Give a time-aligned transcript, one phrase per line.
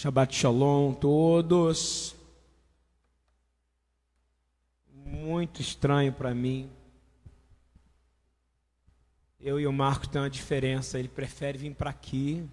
[0.00, 2.16] Shabbat Shalom todos.
[4.94, 6.70] Muito estranho para mim.
[9.38, 10.98] Eu e o Marcos tem uma diferença.
[10.98, 12.48] Ele prefere vir para aqui.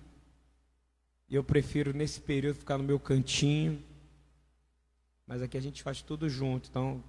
[1.30, 3.82] E eu prefiro, nesse período, ficar no meu cantinho.
[5.26, 6.68] Mas aqui a gente faz tudo junto.
[6.70, 7.02] Então,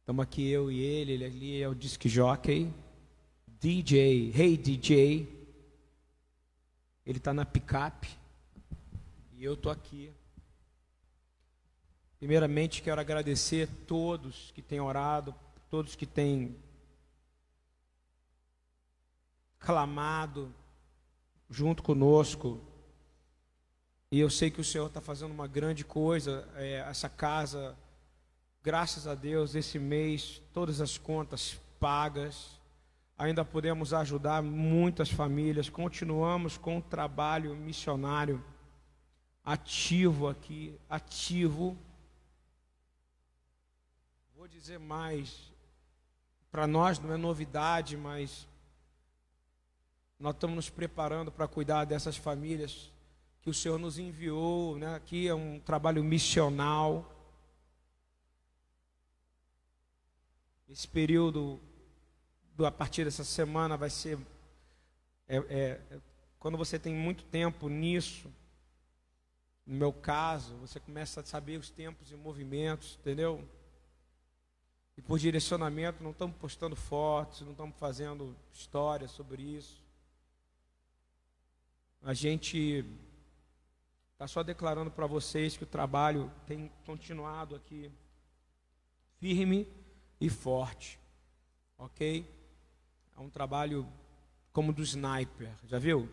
[0.00, 1.12] estamos aqui eu e ele.
[1.12, 2.70] Ele ali é o disc jockey.
[3.48, 4.30] DJ.
[4.36, 5.26] Hey, DJ.
[7.06, 8.23] Ele está na picape.
[9.36, 10.12] E eu estou aqui.
[12.18, 15.34] Primeiramente, quero agradecer a todos que têm orado,
[15.68, 16.56] todos que têm
[19.58, 20.54] clamado
[21.50, 22.60] junto conosco.
[24.08, 26.48] E eu sei que o Senhor está fazendo uma grande coisa.
[26.54, 27.76] É, essa casa,
[28.62, 32.60] graças a Deus, esse mês, todas as contas pagas.
[33.18, 35.68] Ainda podemos ajudar muitas famílias.
[35.68, 38.40] Continuamos com o trabalho missionário
[39.44, 41.76] ativo aqui, ativo.
[44.36, 45.52] Vou dizer mais,
[46.50, 48.48] para nós não é novidade, mas
[50.18, 52.90] nós estamos nos preparando para cuidar dessas famílias
[53.42, 54.94] que o Senhor nos enviou, né?
[54.94, 57.10] Aqui é um trabalho missional.
[60.66, 61.60] Esse período,
[62.58, 64.18] a partir dessa semana, vai ser.
[65.28, 65.80] É, é,
[66.38, 68.32] quando você tem muito tempo nisso,
[69.66, 73.48] no meu caso, você começa a saber os tempos e movimentos, entendeu?
[74.96, 79.82] E por direcionamento, não estamos postando fotos, não estamos fazendo histórias sobre isso.
[82.02, 82.84] A gente
[84.12, 87.90] está só declarando para vocês que o trabalho tem continuado aqui
[89.18, 89.66] firme
[90.20, 91.00] e forte,
[91.78, 92.30] ok?
[93.16, 93.90] É um trabalho
[94.52, 96.08] como do sniper, já viu?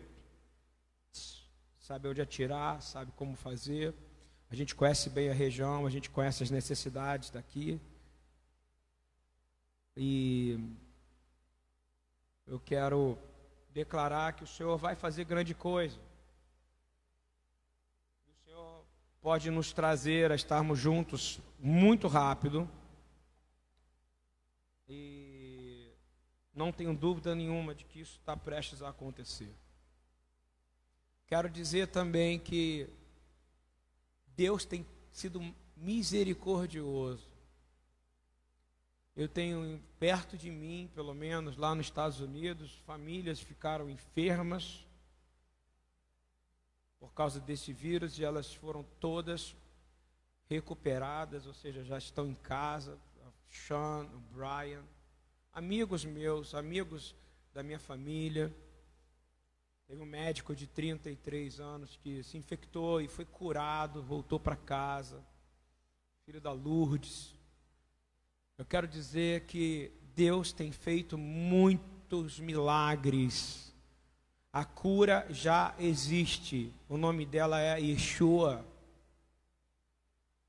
[1.92, 3.94] Sabe onde atirar, sabe como fazer.
[4.50, 7.78] A gente conhece bem a região, a gente conhece as necessidades daqui.
[9.94, 10.58] E
[12.46, 13.18] eu quero
[13.74, 15.98] declarar que o Senhor vai fazer grande coisa.
[18.26, 18.86] O Senhor
[19.20, 22.66] pode nos trazer a estarmos juntos muito rápido.
[24.88, 25.92] E
[26.54, 29.54] não tenho dúvida nenhuma de que isso está prestes a acontecer.
[31.32, 32.86] Quero dizer também que
[34.36, 35.40] Deus tem sido
[35.74, 37.26] misericordioso.
[39.16, 44.86] Eu tenho perto de mim, pelo menos lá nos Estados Unidos, famílias ficaram enfermas
[47.00, 49.56] por causa desse vírus e elas foram todas
[50.50, 52.98] recuperadas, ou seja, já estão em casa.
[53.48, 54.84] Sean, o Brian,
[55.50, 57.16] amigos meus, amigos
[57.54, 58.54] da minha família.
[59.92, 65.22] Teve um médico de 33 anos que se infectou e foi curado, voltou para casa.
[66.24, 67.34] Filho da Lourdes.
[68.56, 73.74] Eu quero dizer que Deus tem feito muitos milagres.
[74.50, 76.72] A cura já existe.
[76.88, 78.64] O nome dela é Yeshua.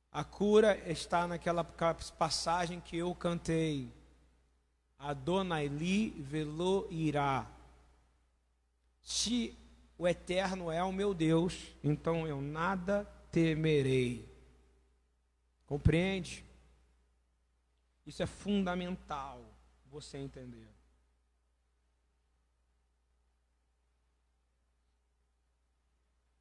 [0.09, 3.91] A cura está naquela passagem que eu cantei.
[4.97, 7.45] Adonai li velo irá.
[9.03, 9.55] Se
[9.97, 14.27] o eterno é o meu Deus, então eu nada temerei.
[15.67, 16.43] Compreende?
[18.05, 19.43] Isso é fundamental
[19.85, 20.67] você entender.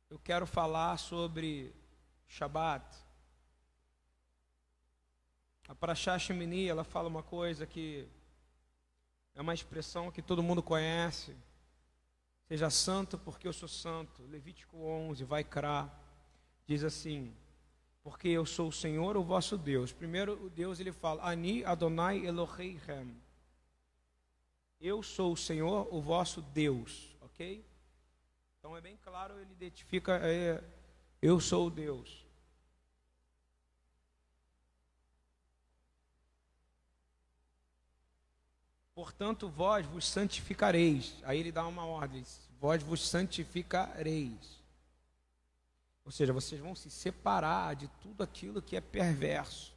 [0.08, 1.74] Eu quero falar sobre
[2.28, 2.84] Shabat.
[5.68, 8.06] A Parashá Shemini, ela fala uma coisa que
[9.34, 11.34] é uma expressão que todo mundo conhece.
[12.52, 14.22] Seja santo porque eu sou santo.
[14.26, 15.90] Levítico 11, vai crá.
[16.66, 17.34] Diz assim:
[18.02, 19.90] Porque eu sou o Senhor, o vosso Deus.
[19.90, 23.16] Primeiro, Deus ele fala: Ani Adonai Eloheihem.
[24.78, 27.16] Eu sou o Senhor, o vosso Deus.
[27.22, 27.64] Ok?
[28.58, 30.62] Então é bem claro, ele identifica: é,
[31.22, 32.26] Eu sou o Deus.
[38.94, 41.16] Portanto, vós vos santificareis.
[41.24, 42.24] Aí ele dá uma ordem:
[42.60, 44.60] vós vos santificareis.
[46.04, 49.74] Ou seja, vocês vão se separar de tudo aquilo que é perverso,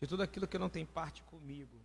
[0.00, 1.80] de tudo aquilo que não tem parte comigo.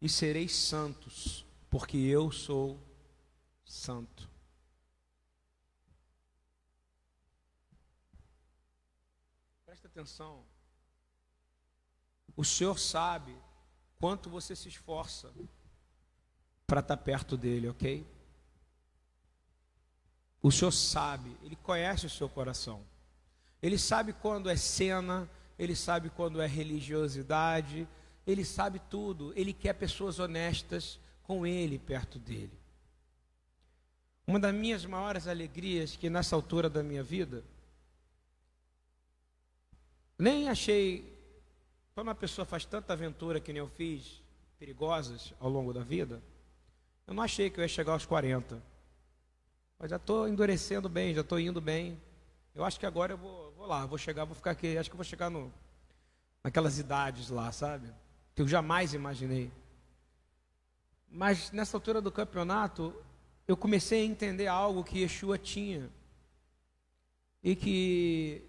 [0.00, 2.80] E sereis santos, porque eu sou
[3.64, 4.30] santo.
[9.66, 10.44] Presta atenção.
[12.36, 13.36] O Senhor sabe
[13.98, 15.32] quanto você se esforça
[16.68, 18.06] para estar tá perto dele, ok?
[20.42, 22.82] O Senhor sabe, Ele conhece o seu coração.
[23.62, 25.28] Ele sabe quando é cena,
[25.58, 27.88] Ele sabe quando é religiosidade,
[28.26, 29.32] Ele sabe tudo.
[29.34, 32.52] Ele quer pessoas honestas com Ele perto dele.
[34.26, 37.42] Uma das minhas maiores alegrias que nessa altura da minha vida,
[40.18, 41.16] nem achei,
[41.94, 44.20] quando uma pessoa faz tanta aventura que nem eu fiz,
[44.58, 46.22] perigosas ao longo da vida,
[47.08, 48.62] eu não achei que eu ia chegar aos 40.
[49.78, 51.98] Mas já estou endurecendo bem, já estou indo bem.
[52.54, 54.76] Eu acho que agora eu vou, vou lá, vou chegar, vou ficar aqui.
[54.76, 55.50] Acho que eu vou chegar no,
[56.44, 57.90] naquelas idades lá, sabe?
[58.34, 59.50] Que eu jamais imaginei.
[61.10, 62.94] Mas nessa altura do campeonato,
[63.46, 65.88] eu comecei a entender algo que Yeshua tinha.
[67.42, 68.42] E que,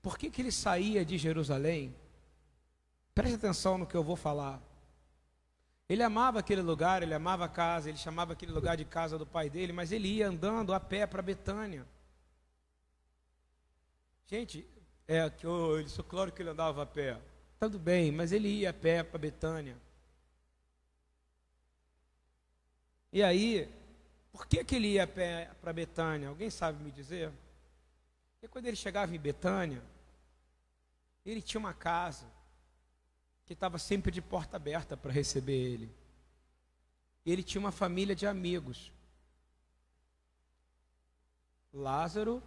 [0.00, 1.94] por que, que ele saía de Jerusalém?
[3.14, 4.62] Preste atenção no que eu vou falar.
[5.88, 9.26] Ele amava aquele lugar, ele amava a casa, ele chamava aquele lugar de casa do
[9.26, 11.86] pai dele, mas ele ia andando a pé para Betânia.
[14.26, 14.66] Gente,
[15.06, 17.20] é que oh, ele, claro que ele andava a pé.
[17.60, 19.76] Tudo bem, mas ele ia a pé para Betânia.
[23.12, 23.72] E aí,
[24.32, 26.28] por que, que ele ia para Betânia?
[26.28, 27.32] Alguém sabe me dizer?
[28.32, 29.82] Porque quando ele chegava em Betânia,
[31.24, 32.26] ele tinha uma casa
[33.46, 35.90] que estava sempre de porta aberta para receber ele.
[37.24, 38.92] Ele tinha uma família de amigos.
[41.72, 42.42] Lázaro,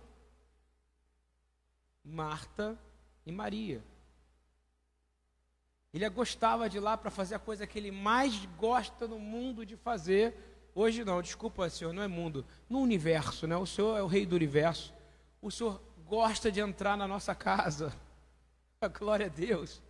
[2.03, 2.77] Marta
[3.25, 3.83] e Maria.
[5.93, 9.75] Ele gostava de lá para fazer a coisa que ele mais gosta no mundo de
[9.75, 10.35] fazer,
[10.75, 13.57] Hoje não, desculpa, Senhor, não é mundo, no universo, né?
[13.57, 14.93] O Senhor é o rei do universo.
[15.41, 17.93] O Senhor gosta de entrar na nossa casa.
[18.79, 19.81] A glória a Deus.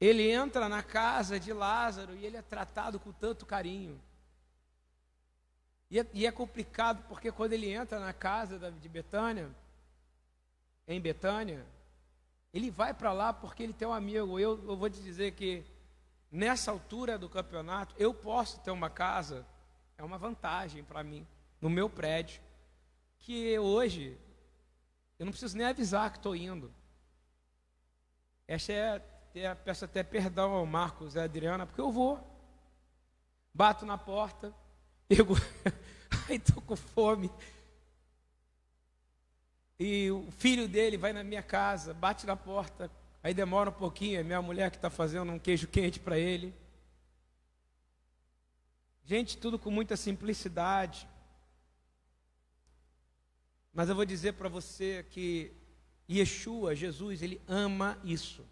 [0.00, 4.00] Ele entra na casa de Lázaro e ele é tratado com tanto carinho.
[5.90, 9.50] E é, e é complicado porque quando ele entra na casa de Betânia,
[10.86, 11.64] em Betânia,
[12.52, 14.38] ele vai para lá porque ele tem um amigo.
[14.38, 15.64] Eu, eu vou te dizer que
[16.30, 19.46] nessa altura do campeonato, eu posso ter uma casa,
[19.96, 21.26] é uma vantagem para mim,
[21.60, 22.40] no meu prédio,
[23.18, 24.16] que hoje
[25.18, 26.72] eu não preciso nem avisar que estou indo.
[28.46, 29.02] Essa é,
[29.40, 32.18] é, peço até perdão ao Marcos e à Adriana, porque eu vou.
[33.52, 34.54] Bato na porta,
[36.28, 37.30] aí estou com fome.
[39.78, 42.90] E o filho dele vai na minha casa, bate na porta,
[43.22, 46.54] Aí demora um pouquinho, é minha mulher que está fazendo um queijo quente para ele.
[49.04, 51.08] Gente, tudo com muita simplicidade.
[53.72, 55.52] Mas eu vou dizer para você que
[56.08, 58.46] Yeshua, Jesus, ele ama isso.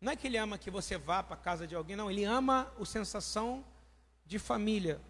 [0.00, 2.24] Não é que ele ama que você vá para a casa de alguém, não, ele
[2.24, 3.64] ama a sensação
[4.26, 5.00] de família.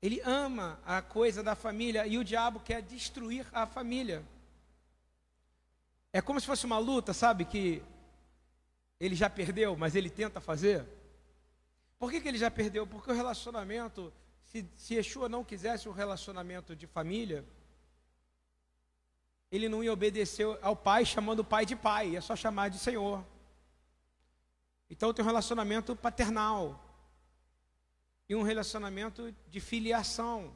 [0.00, 4.24] Ele ama a coisa da família e o diabo quer destruir a família.
[6.12, 7.44] É como se fosse uma luta, sabe?
[7.44, 7.82] Que
[9.00, 10.86] ele já perdeu, mas ele tenta fazer.
[11.98, 12.86] Por que, que ele já perdeu?
[12.86, 14.12] Porque o relacionamento,
[14.44, 17.44] se, se Yeshua não quisesse um relacionamento de família,
[19.50, 22.78] ele não ia obedecer ao pai chamando o pai de pai, é só chamar de
[22.78, 23.24] Senhor.
[24.90, 26.84] Então tem um relacionamento paternal
[28.28, 30.54] e um relacionamento de filiação.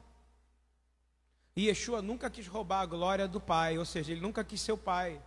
[1.55, 4.71] E Yeshua nunca quis roubar a glória do pai, ou seja, ele nunca quis ser
[4.71, 5.21] o pai.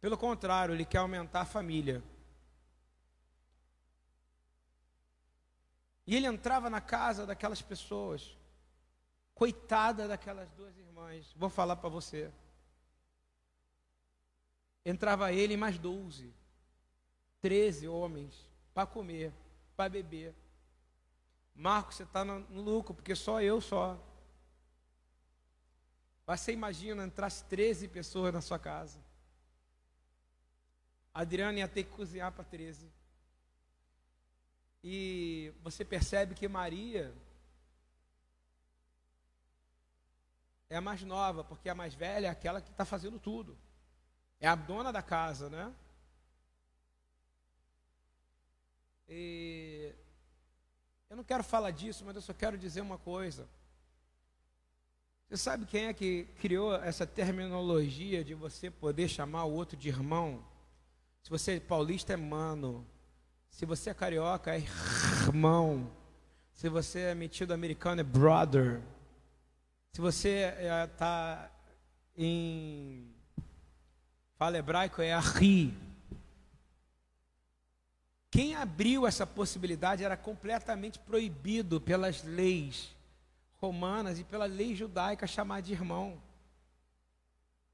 [0.00, 2.02] Pelo contrário, ele quer aumentar a família.
[6.06, 8.36] E ele entrava na casa daquelas pessoas.
[9.34, 11.32] Coitada daquelas duas irmãs.
[11.36, 12.32] Vou falar para você.
[14.84, 16.32] Entrava ele e mais doze.
[17.40, 19.32] Treze homens para comer,
[19.76, 20.34] para beber.
[21.54, 23.98] Marcos, você está no lucro, porque só eu só.
[26.26, 29.00] Mas você imagina entrasse 13 pessoas na sua casa.
[31.12, 32.88] Adriana ia ter que cozinhar para 13.
[34.84, 37.12] E você percebe que Maria
[40.70, 43.58] é a mais nova, porque a mais velha é aquela que está fazendo tudo.
[44.40, 45.72] É a dona da casa, né?
[49.08, 49.92] E
[51.08, 53.48] eu não quero falar disso, mas eu só quero dizer uma coisa.
[55.28, 59.88] Você sabe quem é que criou essa terminologia de você poder chamar o outro de
[59.88, 60.42] irmão?
[61.22, 62.86] Se você é paulista, é mano.
[63.50, 64.62] Se você é carioca, é
[65.26, 65.90] irmão.
[66.52, 68.80] Se você é metido americano, é brother.
[69.92, 70.54] Se você
[70.84, 71.50] está
[72.16, 73.14] é, em.
[74.38, 75.76] Fala hebraico, é arri.
[78.30, 82.94] Quem abriu essa possibilidade era completamente proibido pelas leis
[83.56, 86.22] romanas e pela lei judaica chamar de irmão.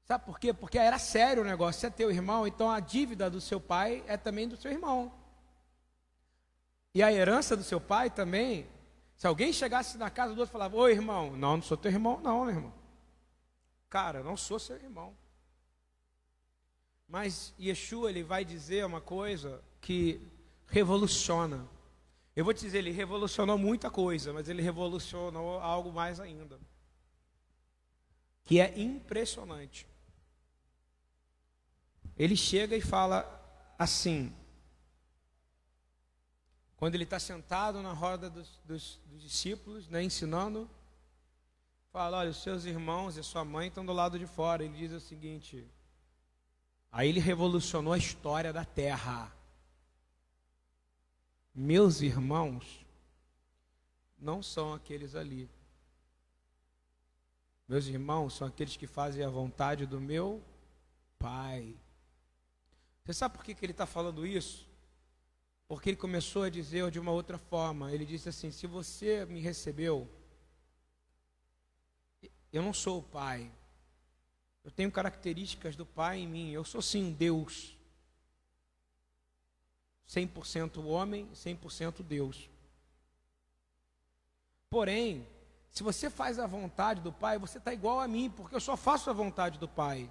[0.05, 0.53] Sabe por quê?
[0.53, 1.81] Porque era sério o negócio.
[1.81, 5.11] Se é teu irmão, então a dívida do seu pai é também do seu irmão.
[6.95, 8.67] E a herança do seu pai também.
[9.17, 11.91] Se alguém chegasse na casa do outro e falava, ô irmão, não, não sou teu
[11.91, 12.73] irmão, não, meu irmão.
[13.87, 15.15] Cara, não sou seu irmão.
[17.07, 20.21] Mas Yeshua, ele vai dizer uma coisa que
[20.67, 21.67] revoluciona.
[22.35, 26.59] Eu vou te dizer, ele revolucionou muita coisa, mas ele revolucionou algo mais ainda.
[28.43, 29.87] Que é impressionante.
[32.17, 33.23] Ele chega e fala
[33.77, 34.33] assim,
[36.77, 40.69] quando ele está sentado na roda dos, dos, dos discípulos, né, ensinando,
[41.91, 44.63] fala: olha, os seus irmãos e sua mãe estão do lado de fora.
[44.63, 45.65] Ele diz o seguinte:
[46.95, 49.29] aí ele revolucionou a história da terra.
[51.53, 52.85] Meus irmãos
[54.17, 55.49] não são aqueles ali.
[57.67, 60.41] Meus irmãos são aqueles que fazem a vontade do meu
[61.19, 61.75] Pai.
[63.03, 64.65] Você sabe por que, que ele está falando isso?
[65.67, 67.91] Porque ele começou a dizer de uma outra forma.
[67.91, 70.09] Ele disse assim: Se você me recebeu,
[72.53, 73.51] eu não sou o Pai.
[74.65, 76.51] Eu tenho características do Pai em mim.
[76.51, 77.77] Eu sou sim Deus.
[80.09, 82.49] 100% homem, 100% Deus.
[84.69, 85.25] Porém,
[85.69, 88.75] se você faz a vontade do Pai, você está igual a mim, porque eu só
[88.75, 90.09] faço a vontade do Pai.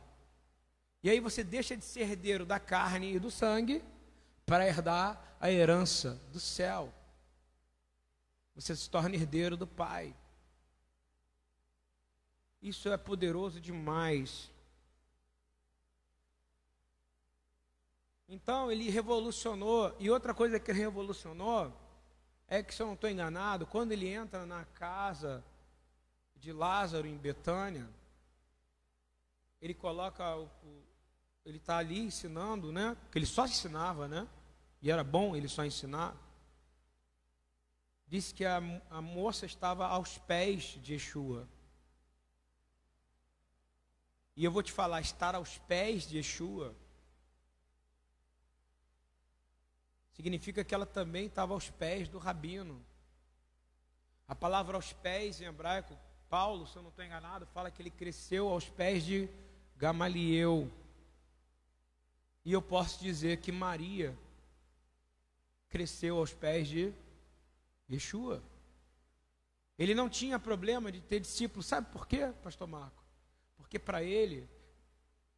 [1.02, 3.82] E aí você deixa de ser herdeiro da carne e do sangue
[4.46, 6.92] para herdar a herança do céu.
[8.54, 10.14] Você se torna herdeiro do Pai.
[12.64, 14.50] Isso é poderoso demais.
[18.26, 21.70] Então ele revolucionou, e outra coisa que ele revolucionou
[22.48, 25.44] é que, se eu não estou enganado, quando ele entra na casa
[26.36, 27.86] de Lázaro em Betânia,
[29.60, 30.48] ele coloca o,
[31.44, 32.96] ele está ali ensinando, né?
[33.02, 34.26] Porque ele só ensinava, né?
[34.80, 36.16] E era bom ele só ensinar.
[38.06, 38.56] Disse que a,
[38.88, 41.46] a moça estava aos pés de Yeshua.
[44.36, 46.74] E eu vou te falar, estar aos pés de Yeshua
[50.12, 52.84] significa que ela também estava aos pés do rabino.
[54.26, 55.96] A palavra aos pés em hebraico,
[56.28, 59.28] Paulo, se eu não estou enganado, fala que ele cresceu aos pés de
[59.76, 60.70] Gamaliel.
[62.44, 64.16] E eu posso dizer que Maria
[65.68, 66.92] cresceu aos pés de
[67.90, 68.42] Yeshua.
[69.78, 71.66] Ele não tinha problema de ter discípulos.
[71.66, 73.03] Sabe por quê, pastor Marco?
[73.74, 74.48] Porque para ele,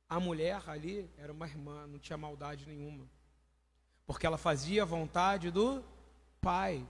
[0.07, 3.09] a mulher ali era uma irmã, não tinha maldade nenhuma.
[4.07, 5.83] Porque ela fazia a vontade do
[6.39, 6.87] Pai.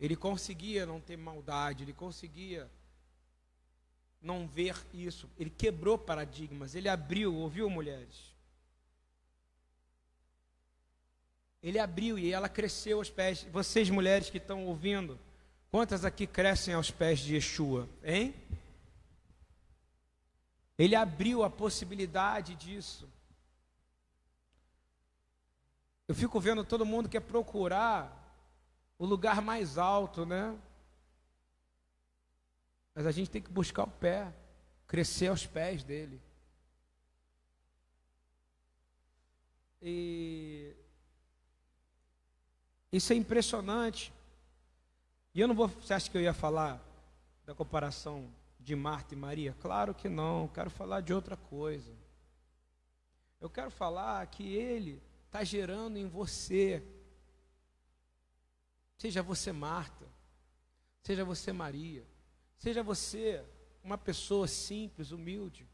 [0.00, 2.70] Ele conseguia não ter maldade, ele conseguia
[4.22, 5.28] não ver isso.
[5.38, 8.34] Ele quebrou paradigmas, ele abriu, ouviu, mulheres?
[11.62, 13.46] Ele abriu e ela cresceu aos pés.
[13.52, 15.18] Vocês, mulheres que estão ouvindo,
[15.70, 17.86] quantas aqui crescem aos pés de Yeshua?
[18.02, 18.34] Hein?
[20.78, 23.08] Ele abriu a possibilidade disso.
[26.06, 28.12] Eu fico vendo todo mundo quer procurar
[28.98, 30.56] o lugar mais alto, né?
[32.94, 34.32] Mas a gente tem que buscar o pé,
[34.86, 36.20] crescer aos pés dele.
[39.82, 40.74] E
[42.92, 44.12] isso é impressionante.
[45.34, 45.68] E eu não vou.
[45.68, 46.80] Você acha que eu ia falar
[47.44, 48.28] da comparação
[48.66, 49.54] de Marta e Maria?
[49.60, 50.48] Claro que não.
[50.48, 51.94] Quero falar de outra coisa.
[53.40, 56.82] Eu quero falar que Ele está gerando em você.
[58.98, 60.04] Seja você Marta,
[61.04, 62.04] seja você Maria,
[62.56, 63.44] seja você
[63.84, 65.68] uma pessoa simples, humilde,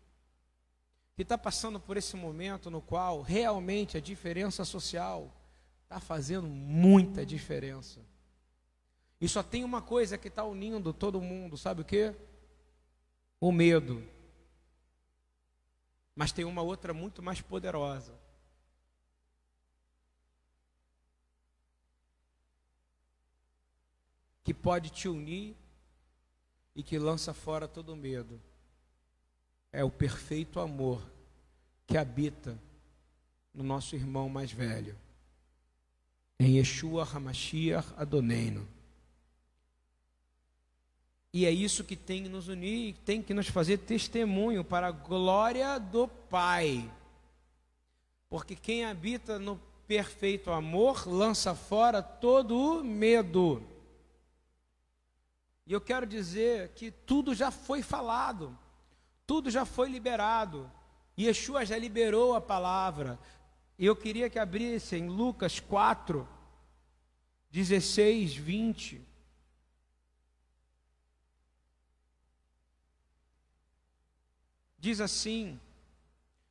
[1.14, 5.32] que está passando por esse momento no qual realmente a diferença social
[5.84, 8.00] está fazendo muita diferença.
[9.18, 12.12] E só tem uma coisa que está unindo todo mundo, sabe o que?
[13.42, 14.00] O medo.
[16.14, 18.16] Mas tem uma outra muito mais poderosa.
[24.44, 25.56] Que pode te unir
[26.72, 28.40] e que lança fora todo medo.
[29.72, 31.04] É o perfeito amor
[31.84, 32.56] que habita
[33.52, 34.96] no nosso irmão mais velho
[36.42, 38.66] em Yeshua HaMashiach Adoneino.
[41.32, 44.92] E é isso que tem que nos unir, tem que nos fazer testemunho para a
[44.92, 46.90] glória do Pai.
[48.28, 53.62] Porque quem habita no perfeito amor lança fora todo o medo.
[55.66, 58.56] E eu quero dizer que tudo já foi falado,
[59.26, 60.70] tudo já foi liberado.
[61.18, 63.18] Yeshua já liberou a palavra.
[63.78, 66.28] E eu queria que abrisse em Lucas 4,
[67.50, 69.11] 16, 20.
[74.82, 75.60] Diz assim: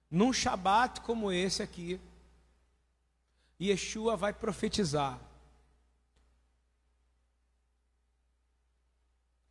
[0.10, 2.00] num shabat como esse aqui,
[3.60, 5.20] Yeshua vai profetizar.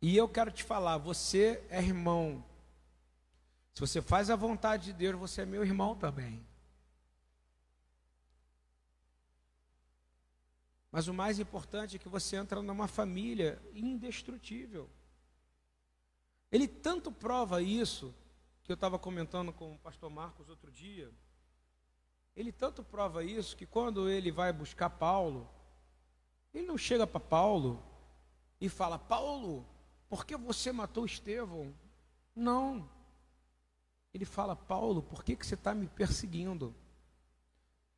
[0.01, 2.43] E eu quero te falar, você é irmão.
[3.71, 6.43] Se você faz a vontade de Deus, você é meu irmão também.
[10.91, 14.89] Mas o mais importante é que você entra numa família indestrutível.
[16.51, 18.11] Ele tanto prova isso,
[18.63, 21.11] que eu estava comentando com o pastor Marcos outro dia.
[22.35, 25.49] Ele tanto prova isso que quando ele vai buscar Paulo,
[26.53, 27.81] ele não chega para Paulo
[28.59, 29.65] e fala: Paulo,
[30.09, 31.73] por que você matou Estevão?
[32.35, 32.89] Não.
[34.13, 36.73] Ele fala: Paulo, por que, que você está me perseguindo?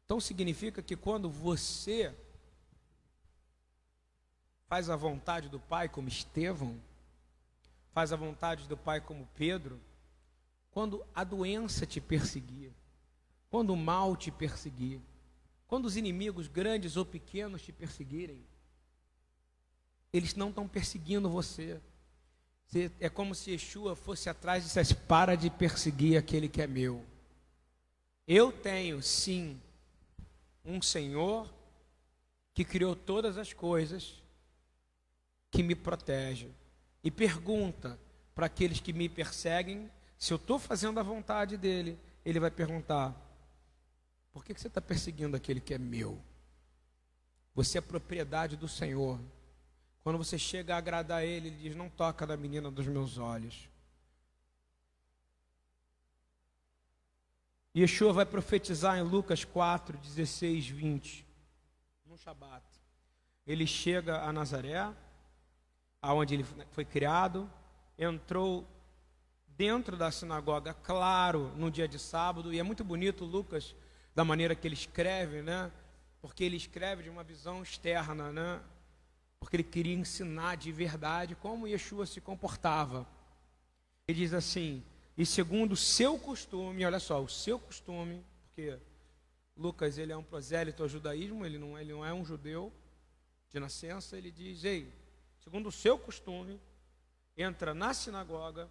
[0.05, 2.15] Então significa que quando você
[4.67, 6.79] faz a vontade do Pai como Estevão,
[7.91, 9.79] faz a vontade do Pai como Pedro,
[10.73, 12.71] quando a doença te perseguir,
[13.49, 14.99] quando o mal te perseguir,
[15.67, 18.43] quando os inimigos grandes ou pequenos te perseguirem,
[20.11, 21.79] eles não estão perseguindo você.
[22.99, 27.05] É como se Yeshua fosse atrás e dissesse: Para de perseguir aquele que é meu.
[28.27, 29.61] Eu tenho, sim,
[30.65, 31.53] um Senhor
[32.53, 34.23] que criou todas as coisas,
[35.51, 36.49] que me protege.
[37.03, 37.99] E pergunta
[38.33, 39.91] para aqueles que me perseguem
[40.23, 41.99] se eu estou fazendo a vontade dele.
[42.23, 43.13] Ele vai perguntar:
[44.31, 46.17] Por que, que você está perseguindo aquele que é meu?
[47.53, 49.19] Você é propriedade do Senhor.
[50.01, 53.67] Quando você chega a agradar ele, ele diz: Não toca na menina dos meus olhos.
[57.75, 61.27] Yeshua vai profetizar em Lucas 4, 16, 20,
[62.05, 62.63] no Shabat.
[63.45, 64.89] Ele chega a Nazaré,
[66.01, 67.51] aonde ele foi criado,
[67.97, 68.65] entrou
[69.57, 73.75] dentro da sinagoga, claro, no dia de sábado, e é muito bonito Lucas,
[74.15, 75.71] da maneira que ele escreve, né?
[76.21, 78.61] Porque ele escreve de uma visão externa, né?
[79.43, 83.05] porque ele queria ensinar de verdade como Yeshua se comportava.
[84.07, 84.81] Ele diz assim:
[85.17, 88.79] e segundo o seu costume, olha só, o seu costume, porque
[89.55, 92.71] Lucas ele é um prosélito ao judaísmo, ele não, ele não é um judeu
[93.49, 94.91] de nascença, ele diz: ei,
[95.43, 96.57] segundo o seu costume,
[97.35, 98.69] entra na sinagoga,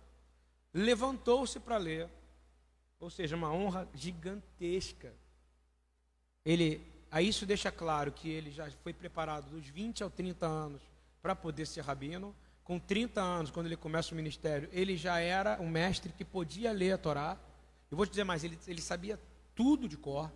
[0.72, 2.08] levantou-se para ler,
[2.98, 5.12] ou seja, uma honra gigantesca.
[6.44, 10.80] Ele Aí isso deixa claro que ele já foi preparado dos 20 aos 30 anos
[11.20, 12.34] para poder ser rabino.
[12.64, 16.72] Com 30 anos, quando ele começa o ministério, ele já era um mestre que podia
[16.72, 17.36] ler a Torá.
[17.90, 19.20] Eu vou te dizer mais, ele, ele sabia
[19.54, 20.32] tudo de cor,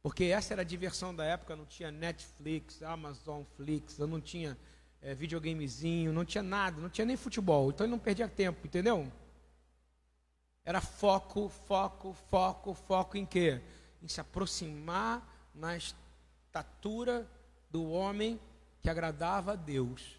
[0.00, 4.56] porque essa era a diversão da época, não tinha Netflix, Amazon Flix, não tinha
[5.02, 9.10] é, videogamezinho, não tinha nada, não tinha nem futebol, então ele não perdia tempo, entendeu?
[10.66, 13.62] Era foco, foco, foco, foco em quê?
[14.02, 15.24] Em se aproximar
[15.54, 17.30] na estatura
[17.70, 18.40] do homem
[18.82, 20.16] que agradava a Deus.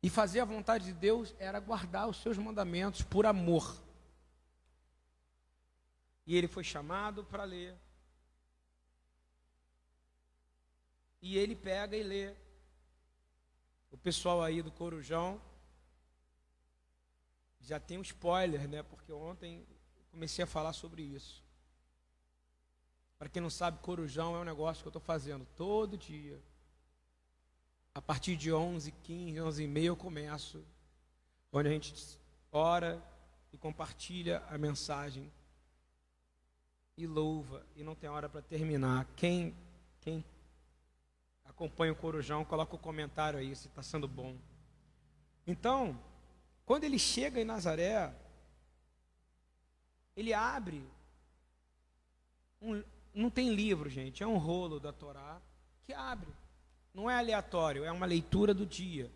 [0.00, 3.82] E fazer a vontade de Deus era guardar os seus mandamentos por amor.
[6.24, 7.76] E ele foi chamado para ler.
[11.20, 12.32] E ele pega e lê.
[13.90, 15.40] O pessoal aí do Corujão
[17.62, 18.82] já tem um spoiler, né?
[18.82, 19.66] Porque ontem
[20.10, 21.42] comecei a falar sobre isso.
[23.18, 26.40] Para quem não sabe, corujão é um negócio que eu estou fazendo todo dia.
[27.94, 30.64] A partir de 11, 15, 11 e meia eu começo.
[31.52, 32.18] Onde a gente
[32.50, 33.02] ora
[33.52, 35.30] e compartilha a mensagem.
[36.96, 37.64] E louva.
[37.76, 39.06] E não tem hora para terminar.
[39.14, 39.54] Quem,
[40.00, 40.24] quem
[41.44, 44.36] acompanha o corujão, coloca o um comentário aí se está sendo bom.
[45.46, 45.98] Então,
[46.64, 48.14] quando ele chega em Nazaré,
[50.16, 50.84] ele abre
[52.62, 55.40] um, não tem livro, gente, é um rolo da Torá
[55.84, 56.30] que abre.
[56.94, 59.10] Não é aleatório, é uma leitura do dia.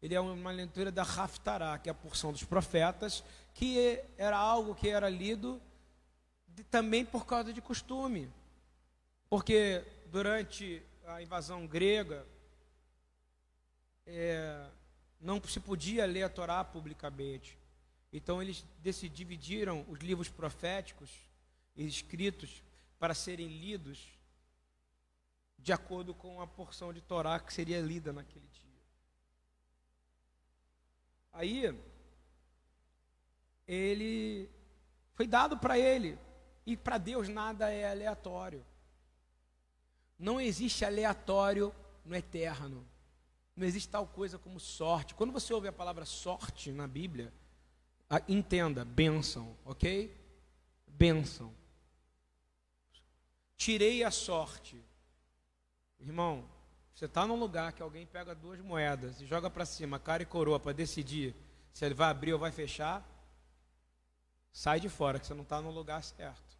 [0.00, 4.74] Ele é uma leitura da Haftará, que é a porção dos profetas, que era algo
[4.74, 5.60] que era lido
[6.46, 8.30] de, também por causa de costume.
[9.28, 12.24] Porque durante a invasão grega,
[14.06, 14.66] é,
[15.20, 17.58] não se podia ler a Torá publicamente.
[18.12, 18.64] Então eles
[19.12, 21.10] dividiram os livros proféticos
[21.76, 22.62] escritos
[22.98, 24.18] para serem lidos
[25.58, 28.68] de acordo com a porção de Torá que seria lida naquele dia.
[31.32, 31.78] Aí,
[33.66, 34.48] ele
[35.14, 36.18] foi dado para ele,
[36.64, 38.64] e para Deus nada é aleatório.
[40.18, 42.84] Não existe aleatório no eterno.
[43.58, 45.16] Não existe tal coisa como sorte.
[45.16, 47.32] Quando você ouve a palavra sorte na Bíblia,
[48.28, 50.16] entenda, bênção, ok?
[50.86, 51.52] Bênção.
[53.56, 54.80] Tirei a sorte.
[55.98, 56.48] Irmão,
[56.94, 60.26] você está num lugar que alguém pega duas moedas e joga para cima, cara e
[60.26, 61.34] coroa, para decidir
[61.72, 63.04] se ele vai abrir ou vai fechar.
[64.52, 66.56] Sai de fora, que você não está no lugar certo.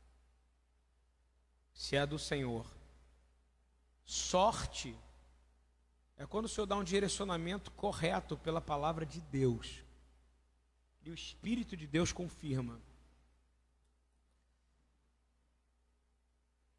[1.73, 2.67] Se é do Senhor.
[4.05, 4.99] Sorte
[6.19, 9.85] é quando o Senhor dá um direcionamento correto pela palavra de Deus.
[11.05, 12.83] E o Espírito de Deus confirma.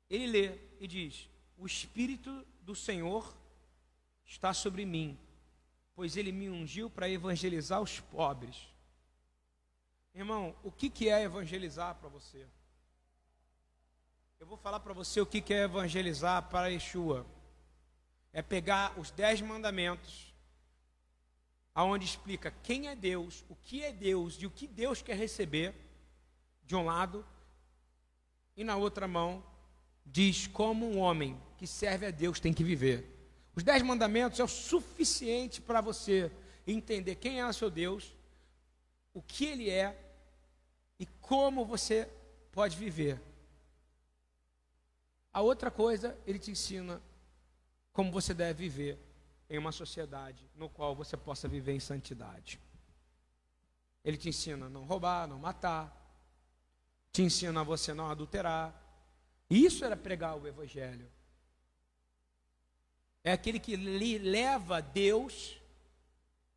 [0.10, 3.34] Ele lê e diz: O Espírito do Senhor
[4.26, 5.18] está sobre mim,
[5.96, 8.68] pois ele me ungiu para evangelizar os pobres.
[10.14, 12.46] Irmão, o que, que é evangelizar para você?
[14.38, 17.26] Eu vou falar para você o que, que é evangelizar para Yeshua.
[18.32, 20.34] É pegar os dez mandamentos,
[21.74, 25.74] aonde explica quem é Deus, o que é Deus e o que Deus quer receber,
[26.64, 27.26] de um lado,
[28.56, 29.44] e na outra mão
[30.06, 33.20] diz como um homem que serve a Deus tem que viver.
[33.56, 36.32] Os dez mandamentos é o suficiente para você
[36.66, 38.14] entender quem é o seu Deus,
[39.14, 39.98] o que ele é
[41.00, 42.10] e como você
[42.52, 43.20] pode viver.
[45.32, 47.02] A outra coisa, ele te ensina
[48.00, 48.98] como você deve viver
[49.50, 52.58] em uma sociedade no qual você possa viver em santidade.
[54.06, 55.94] Ele te ensina a não roubar, não matar,
[57.12, 58.74] te ensina a você não adulterar,
[59.50, 61.12] isso era pregar o Evangelho.
[63.22, 65.60] É aquele que leva Deus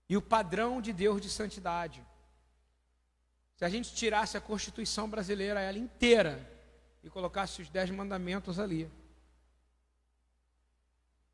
[0.09, 2.07] e o padrão de Deus de santidade.
[3.57, 6.49] Se a gente tirasse a Constituição brasileira, ela inteira,
[7.03, 8.89] e colocasse os dez mandamentos ali,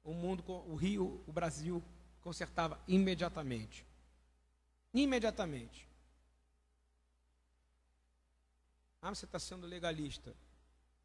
[0.05, 1.83] o mundo, o Rio, o Brasil,
[2.21, 3.85] consertava imediatamente.
[4.93, 5.89] Imediatamente.
[9.01, 10.35] Ah, você está sendo legalista.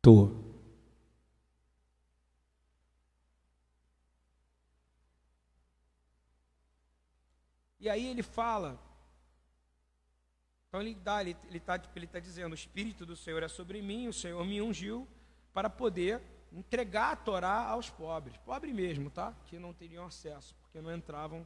[0.01, 0.29] Tô.
[7.79, 8.79] E aí ele fala.
[10.67, 14.08] Então ele dá, ele está ele tá dizendo: o Espírito do Senhor é sobre mim,
[14.08, 15.08] o Senhor me ungiu
[15.53, 16.21] para poder
[16.54, 19.34] entregar a Torá aos pobres, pobre mesmo, tá?
[19.48, 21.46] Que não teriam acesso, porque não entravam.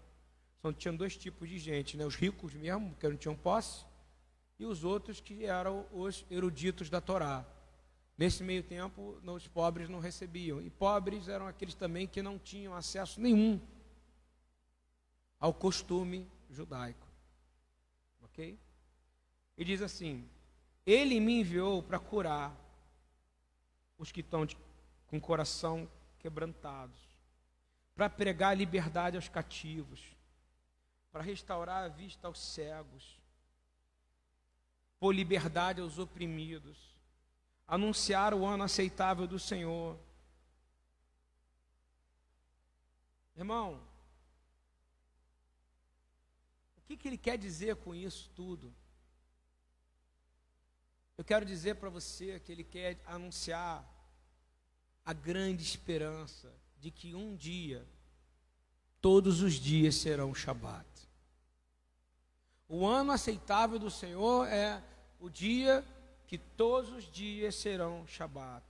[0.61, 2.05] Só tinham dois tipos de gente, né?
[2.05, 3.85] Os ricos mesmo, que não tinham posse,
[4.59, 7.45] e os outros que eram os eruditos da Torá.
[8.17, 10.59] Nesse meio tempo, os pobres não recebiam.
[10.59, 13.61] E pobres eram aqueles também que não tinham acesso nenhum
[15.39, 17.07] ao costume judaico.
[18.23, 18.57] Ok?
[19.55, 20.27] E diz assim:
[20.85, 22.55] Ele me enviou para curar
[23.99, 24.57] os que estão de,
[25.07, 25.89] com coração
[26.19, 26.99] quebrantados,
[27.95, 30.03] para pregar liberdade aos cativos,
[31.11, 33.19] para restaurar a vista aos cegos,
[34.99, 36.97] por liberdade aos oprimidos
[37.67, 39.99] anunciar o ano aceitável do Senhor.
[43.35, 43.83] Irmão,
[46.77, 48.73] o que, que ele quer dizer com isso tudo?
[51.17, 53.85] Eu quero dizer para você que ele quer anunciar
[55.07, 57.87] a grande esperança de que um dia,
[58.99, 60.85] todos os dias serão Shabat.
[62.67, 64.83] O ano aceitável do Senhor é
[65.17, 65.81] o dia
[66.27, 68.65] que todos os dias serão Shabat.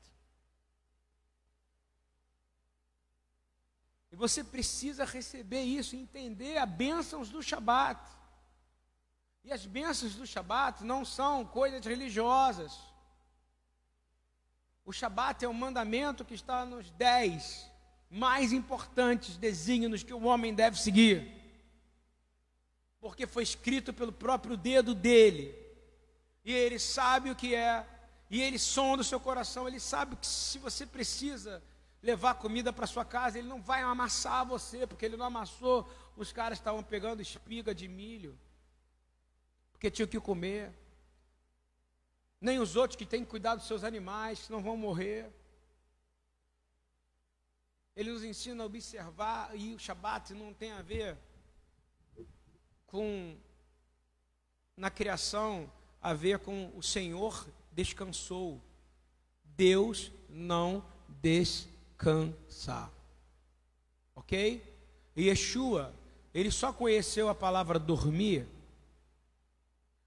[4.12, 8.00] E você precisa receber isso, entender as bênçãos do Shabat.
[9.44, 12.78] E as bênçãos do Shabat não são coisas religiosas.
[14.88, 17.70] O Shabat é um mandamento que está nos dez
[18.10, 21.30] mais importantes desígnios que o homem deve seguir.
[23.02, 25.54] Porque foi escrito pelo próprio dedo dele
[26.46, 27.86] e ele sabe o que é,
[28.30, 31.62] e ele sonda o seu coração, ele sabe que se você precisa
[32.02, 36.32] levar comida para sua casa, ele não vai amassar você, porque ele não amassou, os
[36.32, 38.40] caras estavam pegando espiga de milho,
[39.74, 40.74] porque tinham que comer.
[42.40, 45.32] Nem os outros que têm que cuidar dos seus animais, que não vão morrer.
[47.96, 51.18] Ele nos ensina a observar, e o Shabat não tem a ver
[52.86, 53.36] com
[54.76, 58.62] na criação a ver com o Senhor descansou.
[59.44, 60.86] Deus não
[61.22, 62.92] descansa.
[64.16, 64.64] Ok?
[65.16, 65.94] E Yeshua,
[66.34, 68.48] ele só conheceu a palavra dormir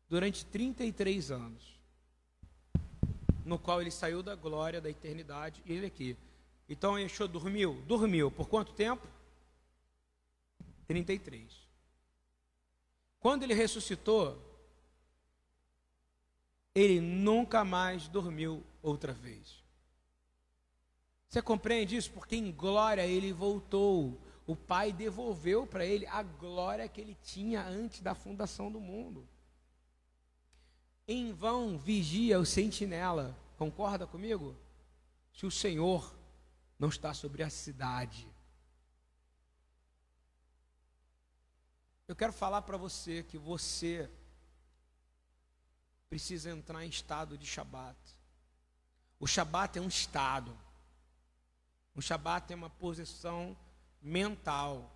[0.08, 1.79] durante 33 anos,
[3.50, 6.16] no qual ele saiu da glória, da eternidade, e ele aqui.
[6.68, 7.82] Então Yeshua dormiu?
[7.84, 8.30] Dormiu.
[8.30, 9.04] Por quanto tempo?
[10.86, 11.52] 33.
[13.18, 14.40] Quando ele ressuscitou,
[16.72, 19.60] ele nunca mais dormiu outra vez.
[21.26, 22.12] Você compreende isso?
[22.12, 24.16] Porque em glória ele voltou.
[24.46, 29.26] O Pai devolveu para ele a glória que ele tinha antes da fundação do mundo.
[31.12, 34.56] Em vão vigia o sentinela, concorda comigo?
[35.32, 36.16] Se o Senhor
[36.78, 38.28] não está sobre a cidade.
[42.06, 44.08] Eu quero falar para você que você
[46.08, 47.98] precisa entrar em estado de Shabat.
[49.18, 50.56] O Shabat é um estado.
[51.92, 53.56] O Shabat é uma posição
[54.00, 54.88] mental.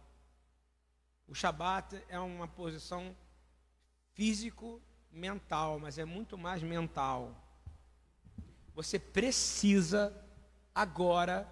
[1.27, 3.17] O Shabat é uma posição
[4.13, 4.81] físico
[5.15, 7.35] mental, mas é muito mais mental.
[8.75, 10.15] Você precisa
[10.75, 11.49] agora,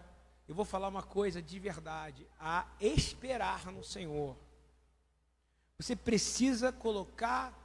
[0.48, 4.36] eu vou falar uma coisa de verdade, a esperar no Senhor.
[5.78, 7.56] Você precisa colocar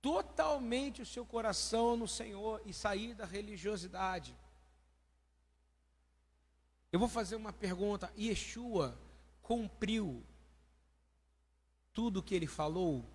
[0.00, 4.34] totalmente o seu coração no Senhor e sair da religiosidade.
[6.92, 8.98] Eu vou fazer uma pergunta: Yeshua
[9.42, 10.22] cumpriu
[11.92, 13.13] tudo o que ele falou?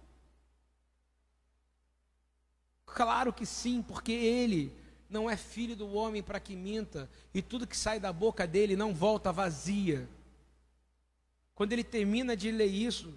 [2.94, 4.74] Claro que sim, porque ele
[5.10, 8.76] não é filho do homem para que minta, e tudo que sai da boca dele
[8.76, 10.08] não volta vazia.
[11.56, 13.14] Quando ele termina de ler isso,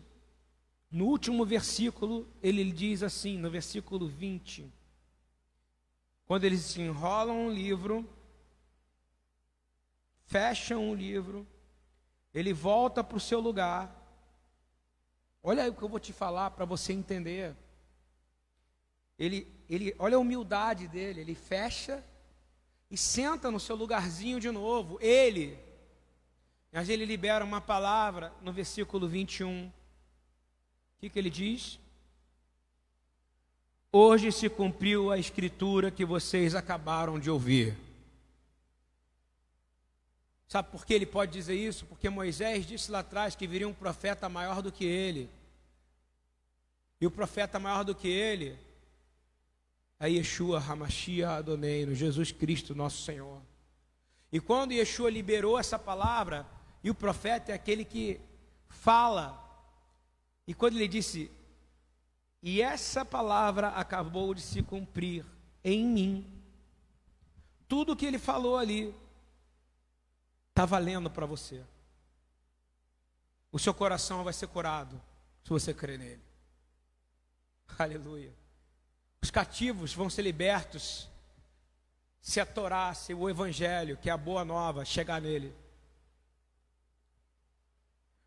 [0.90, 4.70] no último versículo, ele diz assim, no versículo 20:
[6.26, 8.08] quando eles se enrolam um livro,
[10.24, 11.46] fecham o livro,
[12.32, 13.94] ele volta para o seu lugar.
[15.42, 17.54] Olha aí o que eu vou te falar para você entender.
[19.18, 22.04] Ele, ele, olha a humildade dele, ele fecha
[22.90, 24.98] e senta no seu lugarzinho de novo.
[25.00, 25.58] Ele,
[26.70, 29.68] mas ele libera uma palavra no versículo 21.
[29.68, 29.72] O
[31.00, 31.78] que, que ele diz?
[33.90, 37.74] Hoje se cumpriu a escritura que vocês acabaram de ouvir.
[40.48, 41.86] Sabe por que ele pode dizer isso?
[41.86, 45.30] Porque Moisés disse lá atrás que viria um profeta maior do que ele.
[47.00, 48.58] E o profeta maior do que ele
[50.02, 53.40] é Yeshua Hamashia Adoneino, Jesus Cristo, nosso Senhor.
[54.32, 56.44] E quando Yeshua liberou essa palavra,
[56.82, 58.20] e o profeta é aquele que
[58.68, 59.38] fala,
[60.44, 61.30] e quando ele disse,
[62.42, 65.24] e essa palavra acabou de se cumprir
[65.62, 66.42] em mim,
[67.68, 68.92] tudo que ele falou ali
[70.48, 71.62] está valendo para você.
[73.52, 75.00] O seu coração vai ser curado
[75.44, 76.22] se você crer nele.
[77.78, 78.41] Aleluia.
[79.22, 81.08] Os cativos vão ser libertos
[82.20, 85.54] se a Torá, se o Evangelho, que é a boa nova, chegar nele.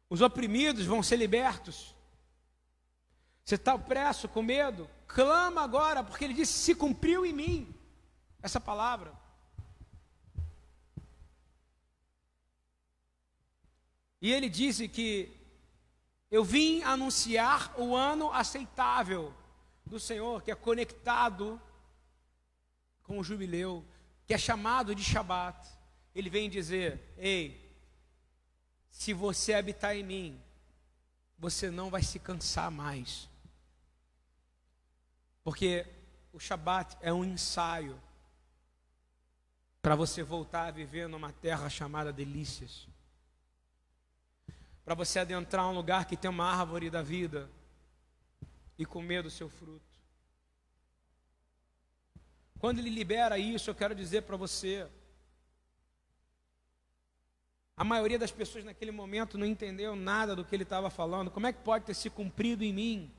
[0.10, 1.94] Os oprimidos vão ser libertos.
[3.44, 4.90] Você está opresso, com medo?
[5.08, 7.76] Clama agora, porque ele disse: se cumpriu em mim
[8.42, 9.14] essa palavra.
[14.22, 15.32] E ele disse que
[16.32, 19.34] eu vim anunciar o ano aceitável
[19.86, 21.62] do Senhor, que é conectado
[23.04, 23.86] com o jubileu,
[24.26, 25.68] que é chamado de Shabat.
[26.14, 27.66] Ele vem dizer: Ei,
[28.90, 30.42] se você habitar em mim,
[31.38, 33.30] você não vai se cansar mais.
[35.44, 35.86] Porque
[36.34, 38.02] o Shabat é um ensaio
[39.82, 42.88] para você voltar a viver numa terra chamada delícias.
[44.84, 47.50] Para você adentrar um lugar que tem uma árvore da vida
[48.78, 49.96] e comer do seu fruto.
[52.60, 54.90] Quando ele libera isso, eu quero dizer para você,
[57.78, 61.30] a maioria das pessoas naquele momento não entendeu nada do que ele estava falando.
[61.30, 63.14] Como é que pode ter se cumprido em mim?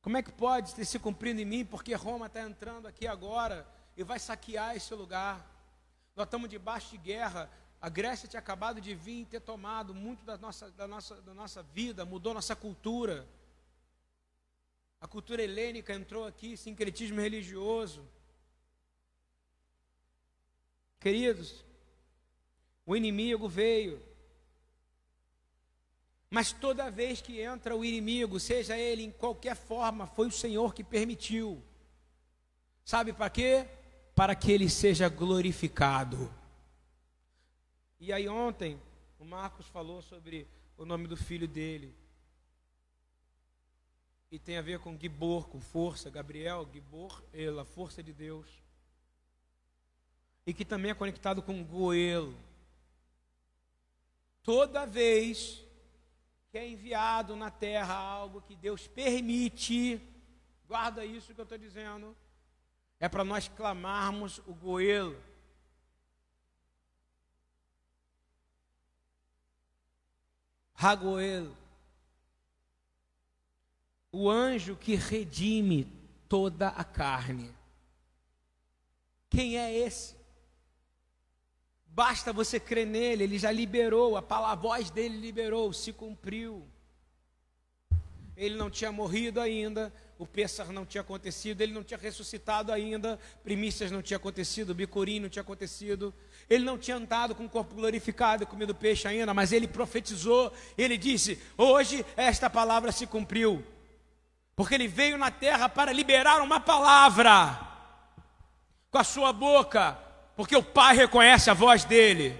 [0.00, 1.64] Como é que pode ter se cumprido em mim?
[1.64, 5.44] Porque Roma está entrando aqui agora e vai saquear esse lugar.
[6.14, 7.50] Nós estamos debaixo de guerra.
[7.80, 11.32] A Grécia tinha acabado de vir e ter tomado muito da nossa, da, nossa, da
[11.32, 13.26] nossa vida, mudou nossa cultura.
[15.00, 18.04] A cultura helênica entrou aqui, sincretismo religioso.
[20.98, 21.64] Queridos,
[22.84, 24.02] o inimigo veio.
[26.28, 30.74] Mas toda vez que entra o inimigo, seja ele em qualquer forma, foi o Senhor
[30.74, 31.62] que permitiu.
[32.84, 33.66] Sabe para quê?
[34.18, 36.28] para que ele seja glorificado.
[38.00, 38.80] E aí ontem
[39.18, 41.94] o Marcos falou sobre o nome do filho dele.
[44.30, 48.46] E tem a ver com Gibor, com força, Gabriel, Gibor, ela, força de Deus.
[50.46, 52.36] E que também é conectado com Goelo.
[54.42, 55.64] Toda vez
[56.50, 60.00] que é enviado na terra algo que Deus permite,
[60.66, 62.16] guarda isso que eu estou dizendo,
[63.00, 65.27] é para nós clamarmos o Goelo.
[70.80, 71.48] Ragoel,
[74.12, 75.92] o anjo que redime
[76.28, 77.52] toda a carne.
[79.28, 80.14] Quem é esse?
[81.84, 86.64] Basta você crer nele, ele já liberou, a, palavra, voz dele liberou, se cumpriu.
[88.36, 93.18] Ele não tinha morrido ainda, o Pêssar não tinha acontecido, ele não tinha ressuscitado ainda,
[93.44, 96.12] primícias não tinha acontecido, bicurim não tinha acontecido,
[96.50, 100.98] ele não tinha andado com o corpo glorificado comido peixe ainda, mas ele profetizou, ele
[100.98, 103.64] disse: Hoje esta palavra se cumpriu,
[104.56, 107.60] porque ele veio na terra para liberar uma palavra
[108.90, 109.96] com a sua boca,
[110.34, 112.36] porque o Pai reconhece a voz dele.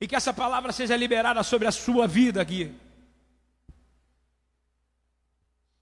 [0.00, 2.74] E que essa palavra seja liberada sobre a sua vida aqui.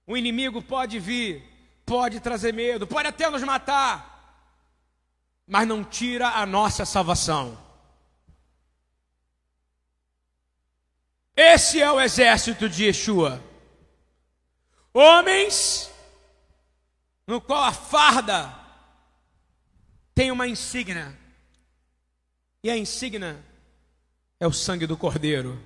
[0.07, 1.43] O inimigo pode vir,
[1.85, 4.15] pode trazer medo, pode até nos matar
[5.47, 7.57] mas não tira a nossa salvação.
[11.35, 13.43] Esse é o exército de Yeshua.
[14.93, 15.91] Homens
[17.27, 18.53] no qual a farda
[20.13, 21.17] tem uma insígnia.
[22.63, 23.43] E a insígnia
[24.39, 25.61] é o sangue do cordeiro.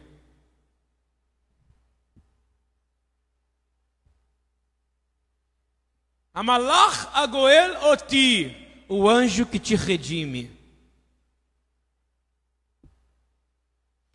[6.40, 8.56] Amalach agoel oti
[8.88, 10.50] o anjo que te redime.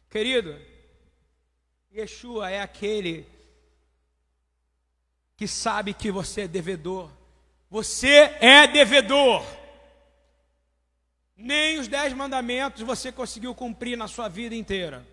[0.08, 0.58] Querido,
[1.92, 3.28] Yeshua é aquele
[5.36, 7.10] que sabe que você é devedor.
[7.68, 8.08] Você
[8.40, 9.44] é devedor.
[11.36, 15.06] Nem os dez mandamentos você conseguiu cumprir na sua vida inteira.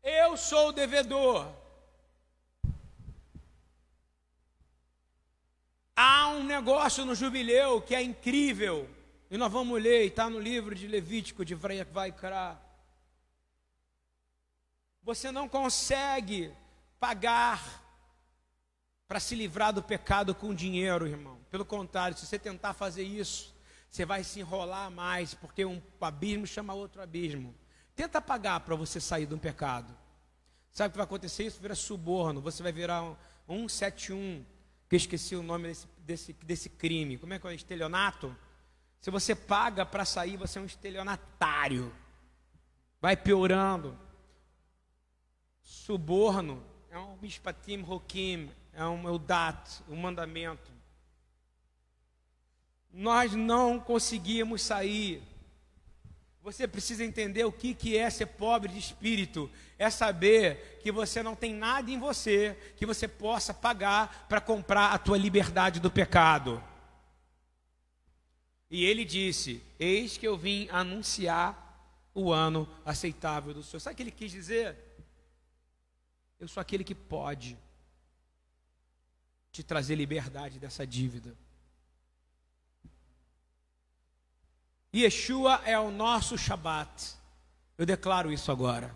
[0.00, 1.63] Eu sou devedor.
[5.96, 8.88] Há um negócio no jubileu que é incrível.
[9.30, 12.60] E nós vamos ler, está no livro de Levítico, de Vaikra.
[15.02, 16.52] Você não consegue
[16.98, 17.82] pagar
[19.06, 21.38] para se livrar do pecado com dinheiro, irmão.
[21.50, 23.54] Pelo contrário, se você tentar fazer isso,
[23.90, 27.54] você vai se enrolar mais, porque um abismo chama outro abismo.
[27.94, 29.96] Tenta pagar para você sair de um pecado.
[30.72, 31.44] Sabe o que vai acontecer?
[31.44, 32.40] Isso vira suborno.
[32.40, 33.04] Você vai virar
[33.48, 34.44] um 171
[34.88, 37.18] que eu esqueci o nome desse, desse, desse crime.
[37.18, 37.54] Como é que é?
[37.54, 38.34] Estelionato?
[39.00, 41.92] Se você paga para sair, você é um estelionatário.
[43.00, 43.98] Vai piorando.
[45.62, 50.72] Suborno é um mishpatim rokim, é um eudat, um mandamento.
[52.92, 55.22] Nós não conseguimos sair
[56.44, 59.50] você precisa entender o que, que é ser pobre de espírito.
[59.78, 64.92] É saber que você não tem nada em você que você possa pagar para comprar
[64.92, 66.62] a tua liberdade do pecado.
[68.70, 71.62] E ele disse: Eis que eu vim anunciar
[72.14, 73.80] o ano aceitável do Senhor.
[73.80, 74.76] Sabe o que ele quis dizer?
[76.38, 77.56] Eu sou aquele que pode
[79.50, 81.34] te trazer liberdade dessa dívida.
[84.94, 87.14] Yeshua é o nosso Shabat.
[87.76, 88.94] Eu declaro isso agora.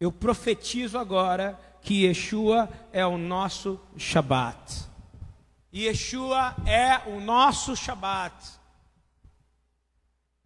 [0.00, 4.86] Eu profetizo agora que Yeshua é o nosso Shabat.
[5.74, 8.34] Yeshua é o nosso Shabat.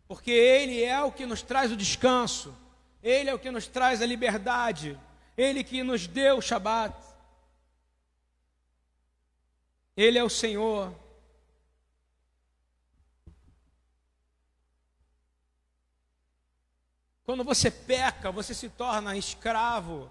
[0.09, 2.53] Porque Ele é o que nos traz o descanso,
[3.01, 4.99] Ele é o que nos traz a liberdade,
[5.37, 6.97] Ele que nos deu o Shabat.
[9.97, 10.93] Ele é o Senhor.
[17.31, 20.11] Quando você peca, você se torna escravo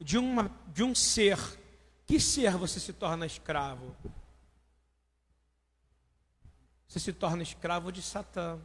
[0.00, 1.38] de, uma, de um ser.
[2.06, 3.94] Que ser você se torna escravo?
[6.88, 8.58] Você se torna escravo de Satã,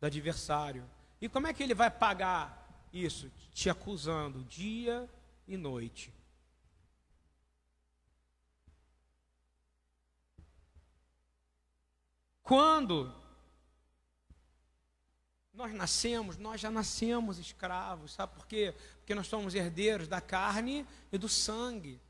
[0.00, 0.88] do adversário.
[1.20, 3.30] E como é que ele vai pagar isso?
[3.52, 5.06] Te acusando dia
[5.46, 6.10] e noite.
[12.42, 13.14] Quando
[15.56, 18.74] nós nascemos, nós já nascemos escravos, sabe por quê?
[18.98, 22.00] Porque nós somos herdeiros da carne e do sangue.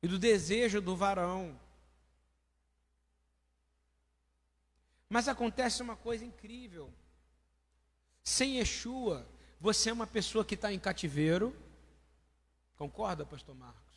[0.00, 1.58] e do desejo do varão.
[5.08, 6.92] Mas acontece uma coisa incrível.
[8.22, 9.26] Sem Yeshua,
[9.60, 11.52] você é uma pessoa que está em cativeiro.
[12.76, 13.87] Concorda, pastor Marcos?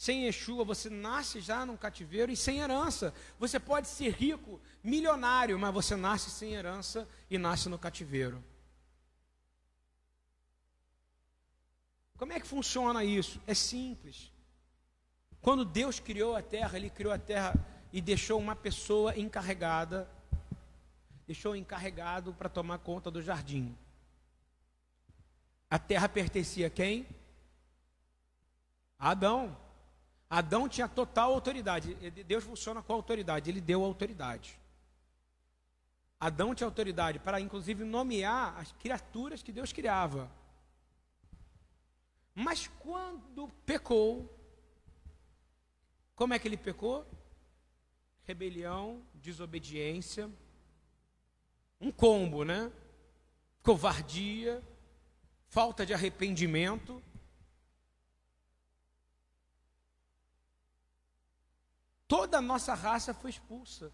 [0.00, 3.12] Sem Yeshua, você nasce já num cativeiro e sem herança.
[3.38, 8.42] Você pode ser rico, milionário, mas você nasce sem herança e nasce no cativeiro.
[12.16, 13.42] Como é que funciona isso?
[13.46, 14.32] É simples.
[15.42, 17.52] Quando Deus criou a terra, Ele criou a terra
[17.92, 20.10] e deixou uma pessoa encarregada,
[21.26, 23.76] deixou encarregado para tomar conta do jardim.
[25.68, 27.06] A terra pertencia a quem?
[28.98, 29.68] Adão.
[30.30, 31.92] Adão tinha total autoridade.
[32.24, 34.56] Deus funciona com autoridade, ele deu autoridade.
[36.20, 40.30] Adão tinha autoridade para, inclusive, nomear as criaturas que Deus criava.
[42.32, 44.32] Mas quando pecou,
[46.14, 47.04] como é que ele pecou?
[48.24, 50.30] Rebelião, desobediência,
[51.80, 52.70] um combo, né?
[53.62, 54.62] Covardia,
[55.48, 57.02] falta de arrependimento.
[62.10, 63.92] Toda a nossa raça foi expulsa.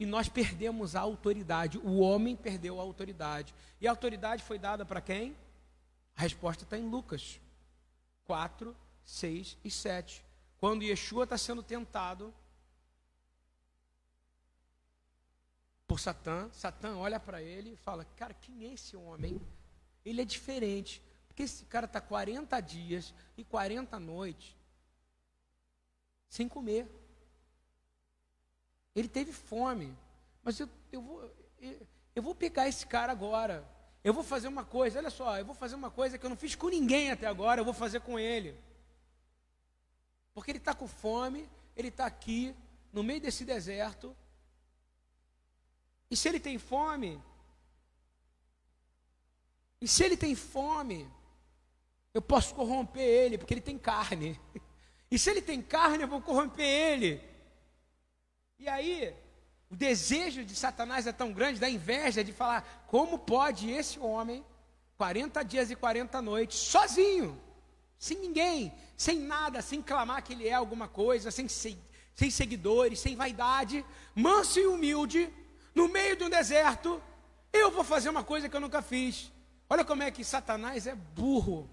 [0.00, 1.78] E nós perdemos a autoridade.
[1.78, 3.54] O homem perdeu a autoridade.
[3.80, 5.36] E a autoridade foi dada para quem?
[6.16, 7.40] A resposta está em Lucas
[8.24, 10.24] 4, 6 e 7.
[10.58, 12.34] Quando Yeshua está sendo tentado
[15.86, 19.40] por Satã, Satã olha para ele e fala: Cara, quem é esse homem?
[20.04, 21.00] Ele é diferente.
[21.28, 24.56] Porque esse cara está 40 dias e 40 noites
[26.32, 26.88] sem comer.
[28.94, 29.94] Ele teve fome.
[30.42, 31.30] Mas eu, eu, vou,
[32.16, 33.68] eu, vou pegar esse cara agora.
[34.02, 36.36] Eu vou fazer uma coisa, olha só, eu vou fazer uma coisa que eu não
[36.36, 38.58] fiz com ninguém até agora, eu vou fazer com ele.
[40.32, 42.56] Porque ele está com fome, ele está aqui,
[42.90, 44.16] no meio desse deserto,
[46.10, 47.22] e se ele tem fome,
[49.80, 51.08] e se ele tem fome,
[52.14, 54.40] eu posso corromper ele, porque ele tem carne.
[55.12, 57.22] E se ele tem carne, eu vou corromper ele.
[58.58, 59.14] E aí,
[59.70, 64.42] o desejo de Satanás é tão grande, da inveja, de falar: como pode esse homem,
[64.96, 67.38] 40 dias e 40 noites, sozinho,
[67.98, 73.14] sem ninguém, sem nada, sem clamar que ele é alguma coisa, sem, sem seguidores, sem
[73.14, 73.84] vaidade,
[74.14, 75.30] manso e humilde,
[75.74, 77.02] no meio de um deserto,
[77.52, 79.30] eu vou fazer uma coisa que eu nunca fiz.
[79.68, 81.68] Olha como é que Satanás é burro.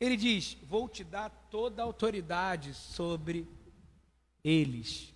[0.00, 3.48] Ele diz: Vou te dar toda a autoridade sobre
[4.42, 5.12] eles.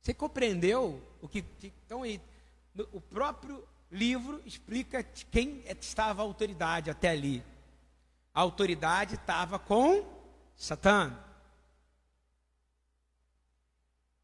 [0.00, 1.44] Você compreendeu o que.
[1.62, 2.02] Então,
[2.92, 7.42] o próprio livro explica quem estava a autoridade até ali.
[8.32, 10.04] A autoridade estava com
[10.54, 11.26] Satã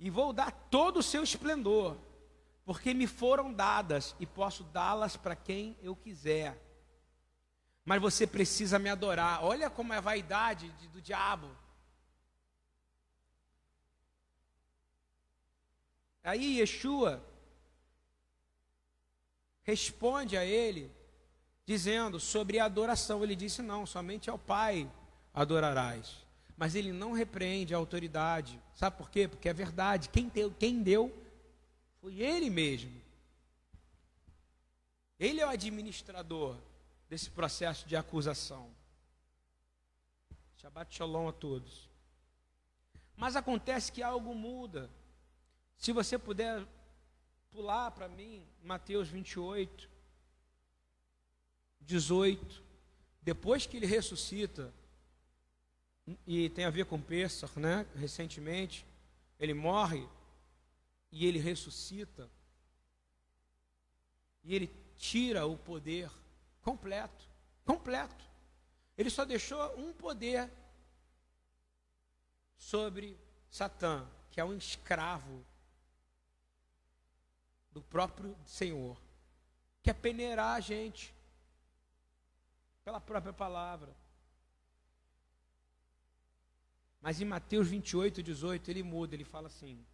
[0.02, 1.96] e vou dar todo o seu esplendor,
[2.64, 6.60] porque me foram dadas e posso dá-las para quem eu quiser.
[7.84, 9.42] Mas você precisa me adorar.
[9.44, 11.50] Olha como é a vaidade do diabo.
[16.22, 17.22] Aí Yeshua
[19.62, 20.90] responde a ele,
[21.66, 23.24] dizendo sobre a adoração.
[23.24, 24.88] Ele disse: Não, somente ao Pai
[25.34, 26.22] adorarás
[26.62, 28.56] mas ele não repreende a autoridade.
[28.72, 29.26] Sabe por quê?
[29.26, 30.08] Porque é verdade.
[30.08, 31.12] Quem deu, quem deu
[32.00, 32.92] foi ele mesmo.
[35.18, 36.56] Ele é o administrador
[37.12, 38.74] desse processo de acusação.
[40.56, 41.90] Shabbat shalom a todos.
[43.14, 44.88] Mas acontece que algo muda.
[45.76, 46.66] Se você puder
[47.50, 49.90] pular para mim, Mateus 28,
[51.82, 52.64] 18.
[53.20, 54.72] Depois que ele ressuscita,
[56.26, 57.86] e tem a ver com Pesach, né?
[57.94, 58.86] Recentemente,
[59.38, 60.08] ele morre
[61.10, 62.26] e ele ressuscita.
[64.42, 66.10] E ele tira o poder
[66.62, 67.28] completo,
[67.64, 68.24] completo.
[68.96, 70.50] Ele só deixou um poder
[72.56, 73.18] sobre
[73.50, 75.44] Satã, que é um escravo
[77.70, 79.00] do próprio Senhor,
[79.82, 81.14] que é peneirar a gente
[82.84, 83.94] pela própria palavra.
[87.00, 89.84] Mas em Mateus 28, 18, ele muda, ele fala assim: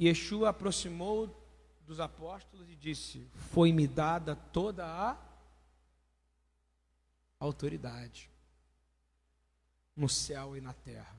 [0.00, 1.43] Yeshua aproximou
[1.86, 5.16] dos apóstolos e disse: Foi-me dada toda a
[7.38, 8.30] autoridade
[9.96, 11.16] no céu e na terra.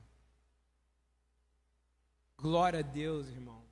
[2.36, 3.64] Glória a Deus, irmão.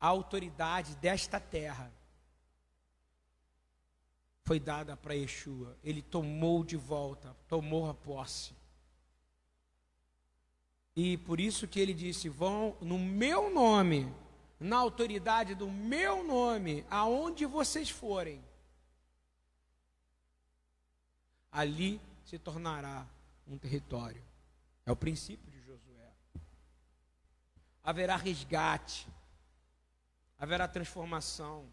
[0.00, 1.92] A autoridade desta terra
[4.44, 5.76] foi dada para Yeshua.
[5.84, 8.52] Ele tomou de volta, tomou a posse.
[10.94, 14.12] E por isso que ele disse: vão no meu nome,
[14.62, 18.42] na autoridade do meu nome, aonde vocês forem,
[21.50, 23.06] ali se tornará
[23.46, 24.22] um território.
[24.86, 26.12] É o princípio de Josué.
[27.82, 29.08] Haverá resgate,
[30.38, 31.68] haverá transformação.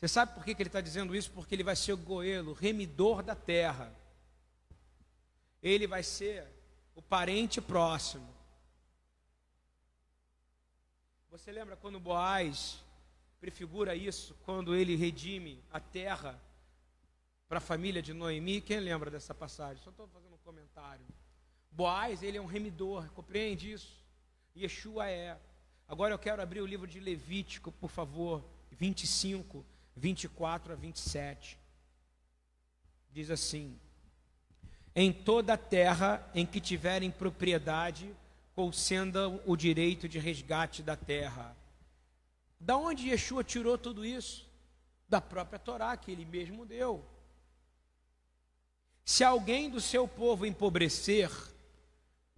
[0.00, 1.30] Você sabe por que, que ele está dizendo isso?
[1.30, 3.94] Porque ele vai ser o goelo, remidor da terra.
[5.62, 6.46] Ele vai ser
[6.94, 8.33] o parente próximo.
[11.34, 12.78] Você lembra quando Boaz
[13.40, 16.40] prefigura isso, quando ele redime a terra
[17.48, 18.60] para a família de Noemi?
[18.60, 19.82] Quem lembra dessa passagem?
[19.82, 21.04] Só estou fazendo um comentário.
[21.72, 24.00] Boaz, ele é um remidor, compreende isso?
[24.56, 25.36] Yeshua é.
[25.88, 29.66] Agora eu quero abrir o livro de Levítico, por favor, 25,
[29.96, 31.58] 24 a 27.
[33.10, 33.76] Diz assim:
[34.94, 38.14] Em toda a terra em que tiverem propriedade,
[38.54, 41.56] concedam o direito de resgate da terra.
[42.60, 44.48] Da onde Yeshua tirou tudo isso?
[45.08, 47.04] Da própria Torá que ele mesmo deu.
[49.04, 51.30] Se alguém do seu povo empobrecer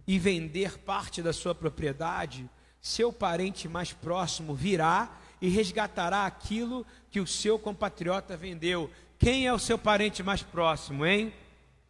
[0.05, 2.49] e vender parte da sua propriedade,
[2.81, 8.89] seu parente mais próximo virá e resgatará aquilo que o seu compatriota vendeu.
[9.17, 11.33] Quem é o seu parente mais próximo, hein?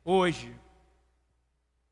[0.04, 0.54] Hoje.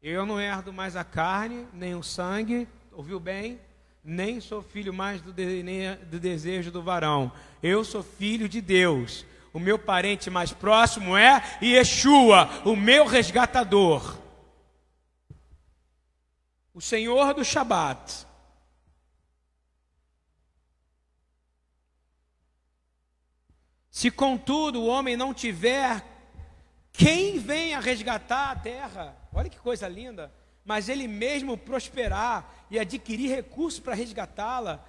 [0.08, 3.60] Eu não herdo mais a carne, nem o sangue, ouviu bem?
[4.04, 5.64] Nem sou filho mais do, de,
[6.12, 7.32] do desejo do varão.
[7.64, 9.26] Eu sou filho de Deus.
[9.52, 14.20] O meu parente mais próximo é Yeshua, o meu resgatador.
[16.72, 18.28] O Senhor do Shabat.
[23.90, 26.06] Se contudo o homem não tiver
[26.94, 30.32] quem venha resgatar a terra, olha que coisa linda,
[30.64, 34.84] mas ele mesmo prosperar e adquirir recursos para resgatá-la,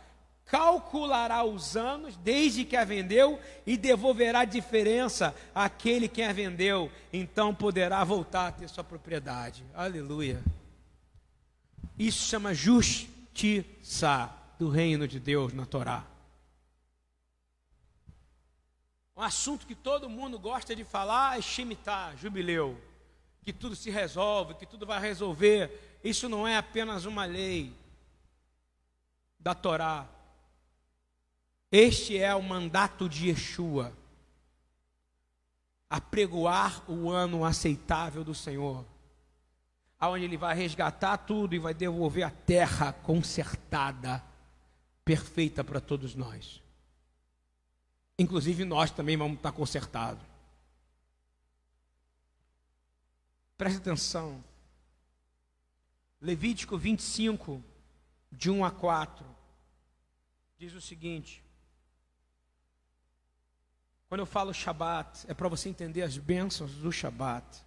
[0.46, 6.90] calculará os anos desde que a vendeu e devolverá a diferença àquele que a vendeu,
[7.12, 9.64] então poderá voltar a ter sua propriedade.
[9.74, 10.40] Aleluia.
[11.98, 16.04] Isso chama justiça do reino de Deus na Torá.
[19.16, 22.78] Um assunto que todo mundo gosta de falar é Shemitah, jubileu.
[23.46, 26.00] Que tudo se resolve, que tudo vai resolver.
[26.02, 27.72] Isso não é apenas uma lei
[29.38, 30.08] da Torá.
[31.70, 33.92] Este é o mandato de Yeshua.
[35.88, 38.84] Apregoar o ano aceitável do Senhor.
[39.96, 44.24] Aonde ele vai resgatar tudo e vai devolver a terra consertada,
[45.04, 46.60] perfeita para todos nós.
[48.18, 50.25] Inclusive nós também vamos estar consertados.
[53.56, 54.42] Preste atenção.
[56.20, 57.62] Levítico 25,
[58.32, 59.24] de 1 a 4,
[60.58, 61.42] diz o seguinte:
[64.08, 67.64] quando eu falo Shabat, é para você entender as bênçãos do Shabat.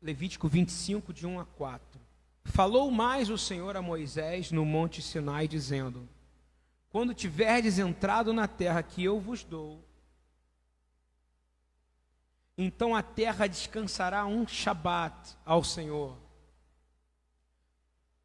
[0.00, 2.00] Levítico 25, de 1 a 4.
[2.44, 6.08] Falou mais o Senhor a Moisés no monte Sinai, dizendo:
[6.88, 9.84] Quando tiverdes entrado na terra que eu vos dou,
[12.60, 16.18] então a terra descansará um Shabat ao Senhor.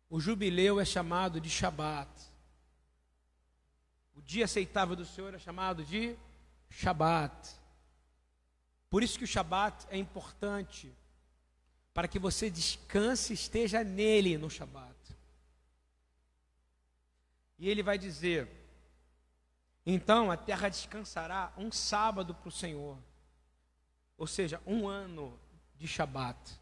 [0.09, 2.09] O jubileu é chamado de Shabat.
[4.15, 6.15] O dia aceitável do Senhor é chamado de
[6.67, 7.51] Shabat.
[8.89, 10.91] Por isso que o Shabat é importante
[11.93, 14.97] para que você descanse e esteja nele no Shabat.
[17.59, 18.49] E ele vai dizer:
[19.85, 22.97] então a terra descansará um sábado para o Senhor,
[24.17, 25.39] ou seja, um ano
[25.75, 26.59] de Shabat.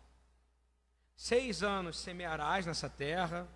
[1.16, 3.48] Seis anos semearás nessa terra,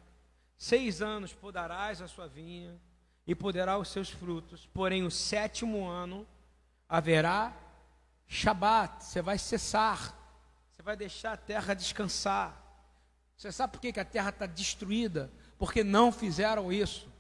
[0.58, 2.80] seis anos podarás a sua vinha
[3.26, 6.28] e poderá os seus frutos, porém o sétimo ano
[6.88, 7.54] haverá
[8.28, 10.26] Shabat, você vai cessar
[10.86, 12.62] vai deixar a terra descansar.
[13.36, 15.32] Você sabe por que a terra está destruída?
[15.58, 17.12] Porque não fizeram isso.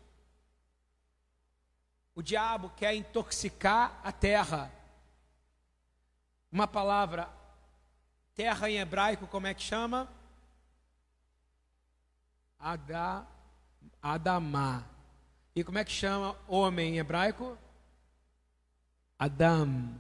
[2.14, 4.72] O diabo quer intoxicar a terra.
[6.56, 7.28] Uma palavra,
[8.34, 10.08] terra em hebraico, como é que chama?
[12.58, 13.28] Adá,
[14.01, 14.86] Adamá.
[15.53, 17.58] E como é que chama homem em hebraico?
[19.20, 19.99] Adam.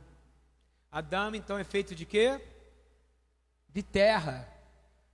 [0.89, 2.41] Adam, então, é feito de quê?
[3.73, 4.47] de terra.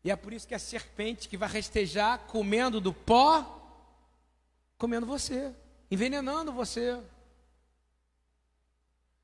[0.03, 3.59] E é por isso que a serpente que vai restejar comendo do pó,
[4.77, 5.51] comendo você.
[5.89, 7.01] envenenando você.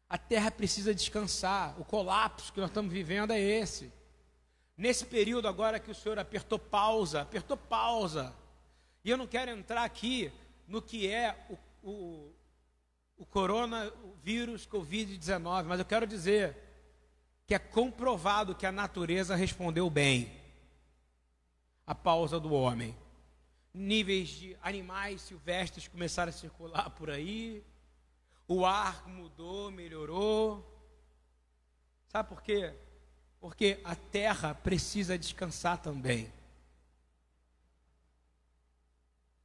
[0.10, 1.80] A terra precisa descansar.
[1.80, 3.92] O colapso que nós estamos vivendo é esse.
[4.78, 8.34] Nesse período agora que o Senhor apertou pausa, apertou pausa.
[9.04, 10.32] E eu não quero entrar aqui
[10.68, 12.34] no que é o, o,
[13.18, 16.56] o coronavírus Covid-19, mas eu quero dizer
[17.46, 20.32] que é comprovado que a natureza respondeu bem
[21.86, 22.96] à pausa do homem.
[23.74, 27.64] Níveis de animais silvestres começaram a circular por aí,
[28.48, 30.66] o ar mudou, melhorou.
[32.08, 32.74] Sabe por quê?
[33.40, 36.32] Porque a terra precisa descansar também.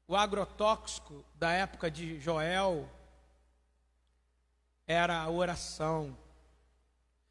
[0.07, 2.89] O agrotóxico da época de Joel
[4.87, 6.17] era a oração,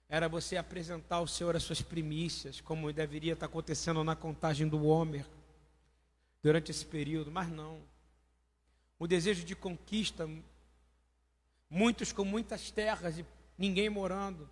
[0.10, 4.86] era você apresentar ao Senhor as suas primícias, como deveria estar acontecendo na contagem do
[4.86, 5.26] Homer
[6.42, 7.82] durante esse período, mas não.
[8.98, 10.28] O desejo de conquista,
[11.72, 13.26] muitos com muitas terras e
[13.58, 14.48] ninguém morando,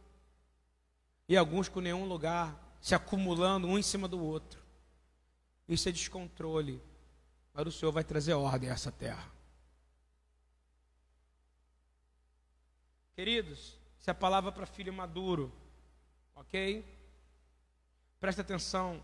[1.27, 4.63] e alguns com nenhum lugar, se acumulando um em cima do outro.
[5.67, 6.81] Isso é descontrole.
[7.53, 9.29] Mas o Senhor vai trazer ordem a essa terra.
[13.13, 15.51] Queridos, essa é a palavra para filho maduro.
[16.35, 16.85] Ok?
[18.19, 19.03] Presta atenção.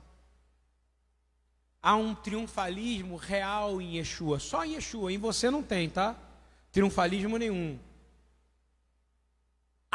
[1.82, 4.40] Há um triunfalismo real em Yeshua.
[4.40, 5.12] Só em Yeshua.
[5.12, 6.18] Em você não tem, tá?
[6.72, 7.78] Triunfalismo nenhum.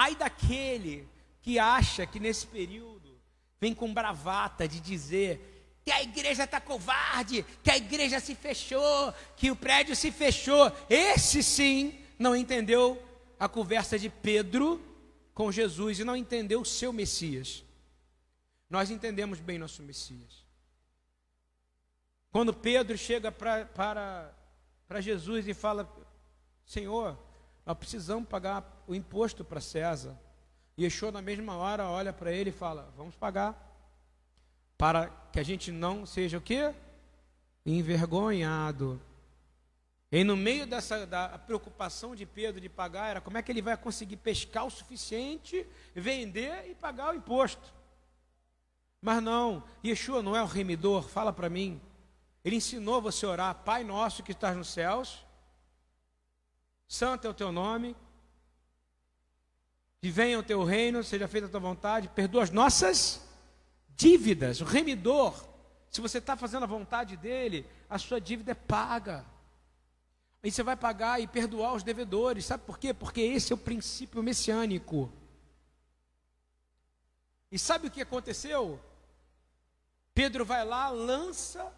[0.00, 1.06] Ai daquele
[1.42, 3.20] que acha que nesse período
[3.60, 9.12] vem com bravata de dizer que a igreja está covarde, que a igreja se fechou,
[9.36, 10.72] que o prédio se fechou.
[10.88, 12.98] Esse sim não entendeu
[13.38, 14.80] a conversa de Pedro
[15.34, 17.62] com Jesus e não entendeu o seu Messias.
[18.70, 20.46] Nós entendemos bem nosso Messias.
[22.32, 24.34] Quando Pedro chega pra, para,
[24.88, 25.86] para Jesus e fala:
[26.64, 27.18] Senhor,
[27.70, 30.18] nós precisamos pagar o imposto para César.
[30.76, 33.54] E Yeshua, na mesma hora, olha para ele e fala: Vamos pagar.
[34.76, 36.74] Para que a gente não seja o quê?
[37.64, 39.00] Envergonhado.
[40.10, 43.62] E no meio dessa da preocupação de Pedro de pagar, era como é que ele
[43.62, 45.64] vai conseguir pescar o suficiente,
[45.94, 47.72] vender e pagar o imposto.
[49.00, 51.80] Mas não, Yeshua não é o remidor, fala para mim.
[52.44, 55.24] Ele ensinou você a orar, Pai nosso que estás nos céus,
[56.90, 57.94] santo é o teu nome,
[60.00, 63.24] que venha o teu reino, seja feita a tua vontade, perdoa as nossas
[63.96, 64.60] dívidas.
[64.60, 65.48] O remidor,
[65.88, 69.24] se você está fazendo a vontade dele, a sua dívida é paga.
[70.42, 72.44] Aí você vai pagar e perdoar os devedores.
[72.44, 72.92] Sabe por quê?
[72.92, 75.12] Porque esse é o princípio messiânico.
[77.52, 78.80] E sabe o que aconteceu?
[80.12, 81.72] Pedro vai lá, lança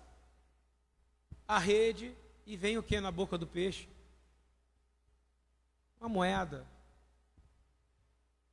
[1.46, 3.91] a rede e vem o que na boca do peixe?
[6.02, 6.66] Uma moeda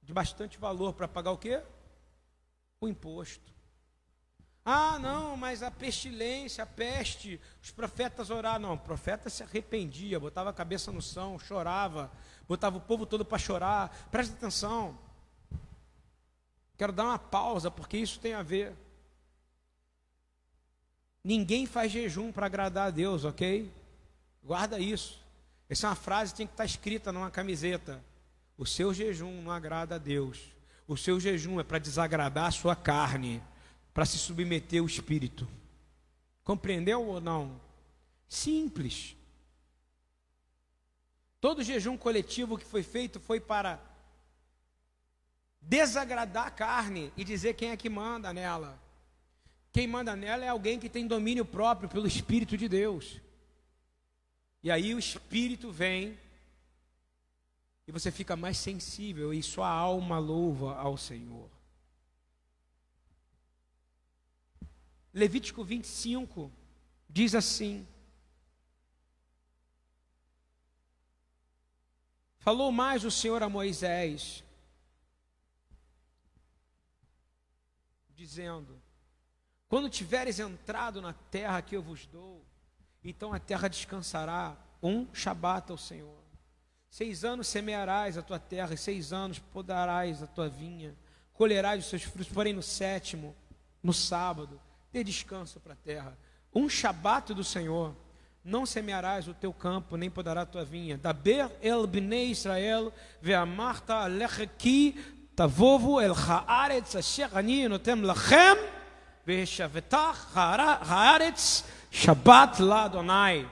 [0.04, 1.64] de bastante valor para pagar o quê?
[2.80, 3.52] O imposto.
[4.64, 8.60] Ah, não, mas a pestilência, a peste, os profetas oraram.
[8.60, 12.12] Não, o profeta se arrependia, botava a cabeça no chão, chorava,
[12.48, 13.90] botava o povo todo para chorar.
[14.12, 14.96] Presta atenção.
[16.78, 18.76] Quero dar uma pausa, porque isso tem a ver.
[21.24, 23.74] Ninguém faz jejum para agradar a Deus, ok?
[24.44, 25.20] Guarda isso.
[25.70, 28.04] Essa é uma frase que tem que estar escrita numa camiseta.
[28.58, 30.40] O seu jejum não agrada a Deus.
[30.88, 33.42] O seu jejum é para desagradar a sua carne
[33.94, 35.48] para se submeter ao espírito.
[36.44, 37.62] Compreendeu ou não?
[38.28, 39.16] Simples.
[41.40, 43.80] Todo jejum coletivo que foi feito foi para
[45.62, 48.80] desagradar a carne e dizer quem é que manda nela.
[49.72, 53.22] Quem manda nela é alguém que tem domínio próprio pelo Espírito de Deus.
[54.62, 56.18] E aí o Espírito vem
[57.88, 61.50] e você fica mais sensível e sua alma louva ao Senhor.
[65.14, 66.52] Levítico 25
[67.10, 67.88] diz assim:
[72.38, 74.44] Falou mais o Senhor a Moisés,
[78.16, 78.80] dizendo:
[79.68, 82.46] Quando tiveres entrado na terra que eu vos dou,
[83.04, 86.20] então a terra descansará um Shabat ao Senhor.
[86.90, 90.96] Seis anos semearás a tua terra, e seis anos podarás a tua vinha,
[91.34, 93.36] colherás os seus frutos, porém no sétimo,
[93.82, 94.60] no sábado,
[94.92, 96.18] dê descanso para a terra.
[96.54, 97.96] Um shabat do Senhor,
[98.44, 100.98] não semearás o teu campo, nem podará a tua vinha.
[100.98, 102.92] Daber el bnei Israel,
[103.22, 104.98] ve'amarta alecheki,
[105.36, 108.58] tavovu el haaretz asher ani notem lachem,
[109.26, 113.50] ve'shavetach haaretz shabat la Adonai.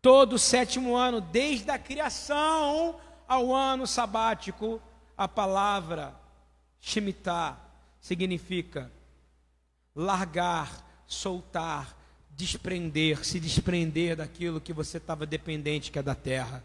[0.00, 2.98] Todo sétimo ano, desde a criação
[3.28, 4.82] ao ano sabático,
[5.16, 6.14] a palavra
[6.80, 7.56] Shemitah
[8.00, 8.90] significa
[9.94, 11.96] largar, soltar,
[12.30, 16.64] desprender, se desprender daquilo que você estava dependente, que é da terra,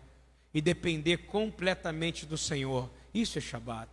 [0.51, 2.89] e depender completamente do Senhor.
[3.13, 3.91] Isso é Shabat.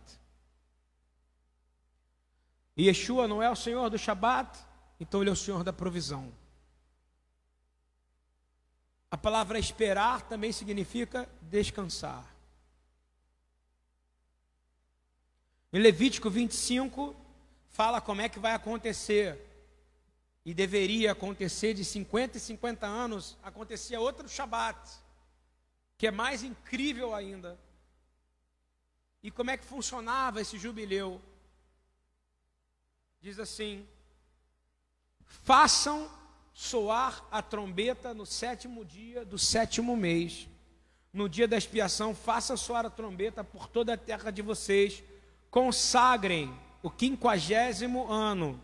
[2.75, 4.57] E Yeshua não é o Senhor do Shabat,
[4.99, 6.31] então ele é o Senhor da provisão.
[9.15, 12.35] A palavra esperar também significa descansar.
[15.71, 17.15] Em Levítico 25,
[17.69, 19.39] fala como é que vai acontecer.
[20.43, 24.77] E deveria acontecer de 50 e 50 anos, acontecia outro Shabat,
[25.97, 27.57] que é mais incrível ainda.
[29.23, 31.21] E como é que funcionava esse jubileu?
[33.21, 33.87] Diz assim:
[35.23, 36.11] façam
[36.55, 40.47] soar a trombeta no sétimo dia do sétimo mês.
[41.11, 45.03] No dia da expiação, façam soar a trombeta por toda a terra de vocês.
[45.51, 48.59] Consagrem o quinquagésimo ano.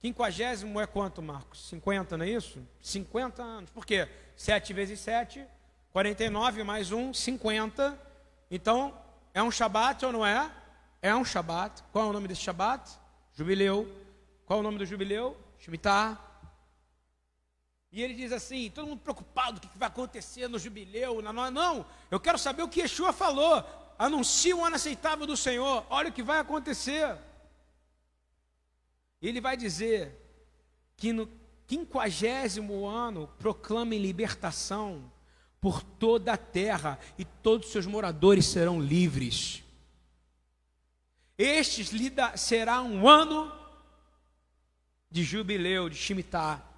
[0.00, 1.68] Quinquagésimo é quanto, Marcos?
[1.68, 2.60] 50, não é isso?
[2.82, 3.70] 50 anos.
[3.70, 4.08] Por quê?
[4.36, 5.44] 7 vezes 7,
[5.92, 7.96] 49 mais 1, 50.
[8.50, 8.92] Então,
[9.32, 10.50] é um Shabat ou não é?
[11.00, 11.84] É um Shabat.
[11.92, 12.90] Qual é o nome desse Shabat?
[13.34, 13.88] Jubileu.
[14.46, 15.36] Qual é o nome do jubileu?
[15.58, 16.29] Shemitah.
[17.92, 21.20] E ele diz assim: todo mundo preocupado, o que vai acontecer no jubileu?
[21.20, 23.64] Não, não, eu quero saber o que Yeshua falou.
[23.98, 25.84] Anuncia o ano aceitável do Senhor.
[25.90, 27.18] Olha o que vai acontecer.
[29.20, 30.16] Ele vai dizer
[30.96, 31.28] que no
[31.66, 35.12] quinquagésimo ano proclamem libertação
[35.60, 39.62] por toda a terra e todos os seus moradores serão livres.
[41.36, 41.90] Estes
[42.36, 43.52] será um ano
[45.10, 46.69] de jubileu, de Shemitah,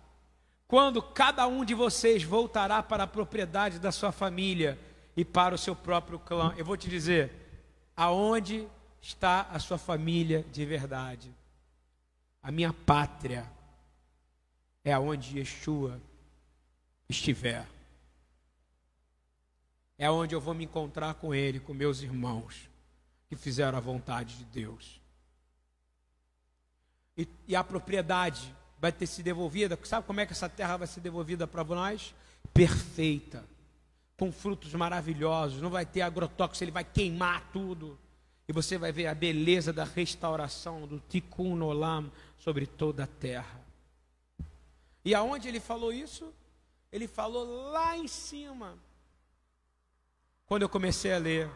[0.72, 4.78] quando cada um de vocês voltará para a propriedade da sua família
[5.14, 6.54] e para o seu próprio clã.
[6.56, 7.30] Eu vou te dizer,
[7.94, 8.66] aonde
[8.98, 11.30] está a sua família de verdade?
[12.42, 13.46] A minha pátria
[14.82, 16.00] é aonde Yeshua
[17.06, 17.68] estiver.
[19.98, 22.70] É onde eu vou me encontrar com ele, com meus irmãos
[23.28, 25.02] que fizeram a vontade de Deus.
[27.14, 29.78] E, e a propriedade vai ter se devolvida.
[29.84, 32.12] Sabe como é que essa terra vai ser devolvida para nós?
[32.52, 33.44] Perfeita,
[34.18, 35.62] com frutos maravilhosos.
[35.62, 37.96] Não vai ter agrotóxico, ele vai queimar tudo.
[38.48, 43.64] E você vai ver a beleza da restauração do Tikkun Olam sobre toda a terra.
[45.04, 46.34] E aonde ele falou isso?
[46.90, 48.76] Ele falou lá em cima.
[50.44, 51.48] Quando eu comecei a ler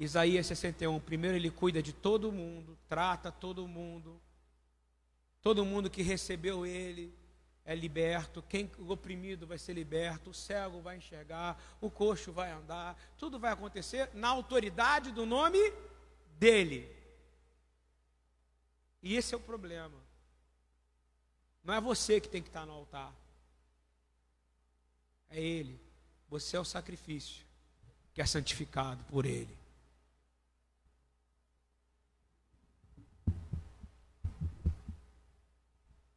[0.00, 4.18] Isaías 61, primeiro ele cuida de todo mundo, trata todo mundo.
[5.44, 7.14] Todo mundo que recebeu ele
[7.66, 12.50] é liberto, quem o oprimido vai ser liberto, o cego vai enxergar, o coxo vai
[12.50, 15.58] andar, tudo vai acontecer na autoridade do nome
[16.38, 16.90] dele.
[19.02, 20.02] E esse é o problema.
[21.62, 23.14] Não é você que tem que estar no altar.
[25.28, 25.78] É ele.
[26.30, 27.44] Você é o sacrifício
[28.14, 29.54] que é santificado por ele.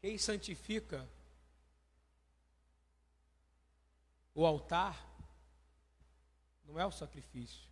[0.07, 1.05] Quem santifica
[4.33, 5.05] o altar
[6.63, 7.67] não é o sacrifício.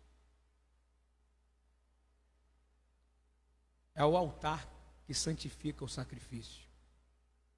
[3.94, 4.68] É o altar
[5.06, 6.68] que santifica o sacrifício.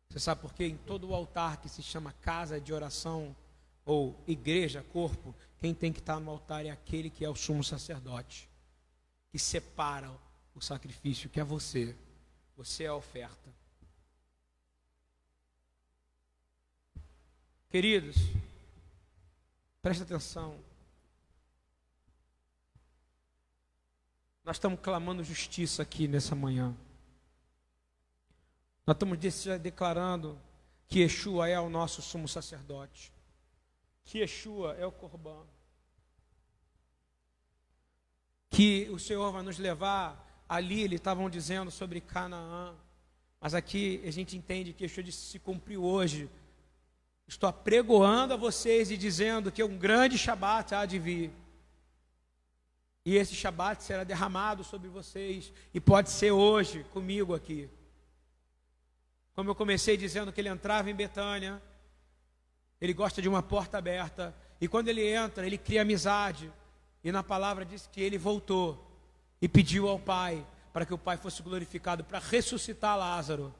[0.08, 0.66] Você sabe por quê?
[0.66, 3.34] Em todo o altar que se chama casa de oração
[3.84, 7.64] ou igreja, corpo, quem tem que estar no altar é aquele que é o sumo
[7.64, 8.48] sacerdote,
[9.32, 10.08] que separa
[10.54, 11.96] o sacrifício, que é você.
[12.56, 13.58] Você é a oferta.
[17.70, 18.16] Queridos,
[19.82, 20.58] preste atenção.
[24.42, 26.74] Nós estamos clamando justiça aqui nessa manhã.
[28.86, 29.18] Nós estamos
[29.60, 30.40] declarando
[30.86, 33.12] que Yeshua é o nosso sumo sacerdote.
[34.02, 35.44] Que Yeshua é o Corban.
[38.48, 42.74] Que o Senhor vai nos levar ali, eles estavam dizendo sobre Canaã.
[43.38, 46.30] Mas aqui a gente entende que Yeshua se cumpriu hoje
[47.28, 51.30] Estou apregoando a vocês e dizendo que um grande Shabat há de vir.
[53.04, 55.52] E esse Shabat será derramado sobre vocês.
[55.74, 57.68] E pode ser hoje, comigo aqui.
[59.34, 61.62] Como eu comecei dizendo que ele entrava em Betânia,
[62.80, 64.34] ele gosta de uma porta aberta.
[64.58, 66.50] E quando ele entra, ele cria amizade.
[67.04, 68.90] E na palavra diz que ele voltou
[69.40, 73.54] e pediu ao Pai para que o Pai fosse glorificado para ressuscitar Lázaro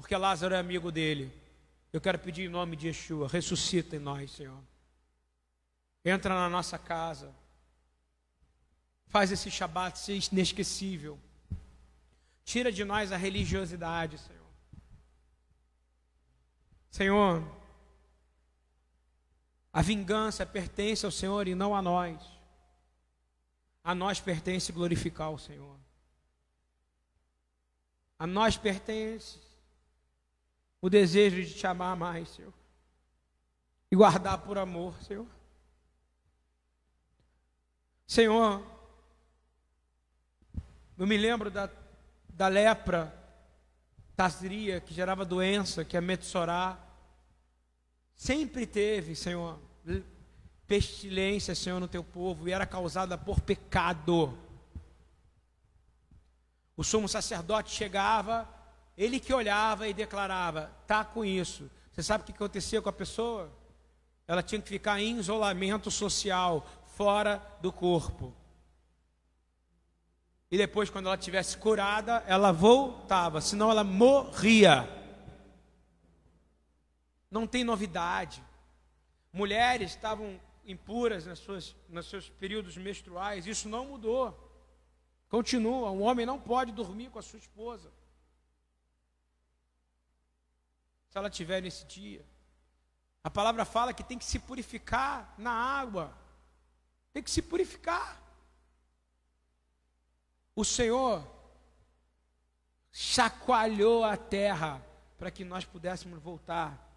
[0.00, 1.30] porque Lázaro é amigo dele.
[1.92, 4.58] Eu quero pedir em nome de Yeshua, ressuscita em nós, Senhor.
[6.02, 7.34] Entra na nossa casa.
[9.08, 11.18] Faz esse Shabat ser inesquecível.
[12.44, 14.40] Tira de nós a religiosidade, Senhor.
[16.90, 17.60] Senhor,
[19.72, 22.20] a vingança pertence ao Senhor e não a nós.
[23.84, 25.76] A nós pertence glorificar o Senhor.
[28.18, 29.49] A nós pertence
[30.80, 32.52] o desejo de te amar mais, Senhor.
[33.90, 35.26] E guardar por amor, Senhor.
[38.06, 38.62] Senhor,
[40.98, 41.70] eu me lembro da,
[42.28, 43.14] da lepra,
[44.16, 46.78] tasria, que gerava doença, que é Metsorá.
[48.14, 49.58] Sempre teve, Senhor,
[50.66, 54.38] pestilência, Senhor, no teu povo, e era causada por pecado.
[56.76, 58.48] O sumo sacerdote chegava,
[58.96, 61.70] ele que olhava e declarava: tá com isso.
[61.92, 63.50] Você sabe o que acontecia com a pessoa?
[64.26, 66.66] Ela tinha que ficar em isolamento social,
[66.96, 68.34] fora do corpo.
[70.50, 74.88] E depois, quando ela tivesse curada, ela voltava, senão ela morria.
[77.30, 78.42] Não tem novidade.
[79.32, 84.36] Mulheres estavam impuras nas suas, nos seus períodos menstruais, isso não mudou.
[85.28, 87.90] Continua, um homem não pode dormir com a sua esposa.
[91.10, 92.24] Se ela tiver nesse dia.
[93.22, 96.16] A palavra fala que tem que se purificar na água.
[97.12, 98.22] Tem que se purificar.
[100.54, 101.26] O Senhor
[102.92, 104.84] chacoalhou a terra
[105.18, 106.88] para que nós pudéssemos voltar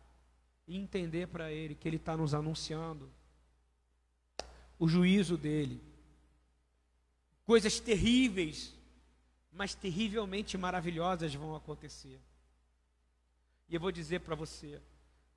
[0.67, 3.11] e entender para Ele que Ele está nos anunciando
[4.79, 5.81] o juízo dele.
[7.45, 8.73] Coisas terríveis,
[9.51, 12.19] mas terrivelmente maravilhosas vão acontecer.
[13.69, 14.81] E eu vou dizer para você,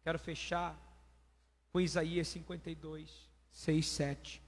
[0.03, 0.77] quero fechar
[1.73, 3.11] com Isaías 52,
[3.53, 4.43] 6, 7.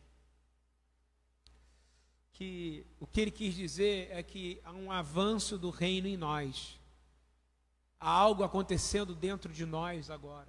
[2.33, 6.79] Que o que ele quis dizer é que há um avanço do reino em nós.
[7.99, 10.49] Há algo acontecendo dentro de nós agora.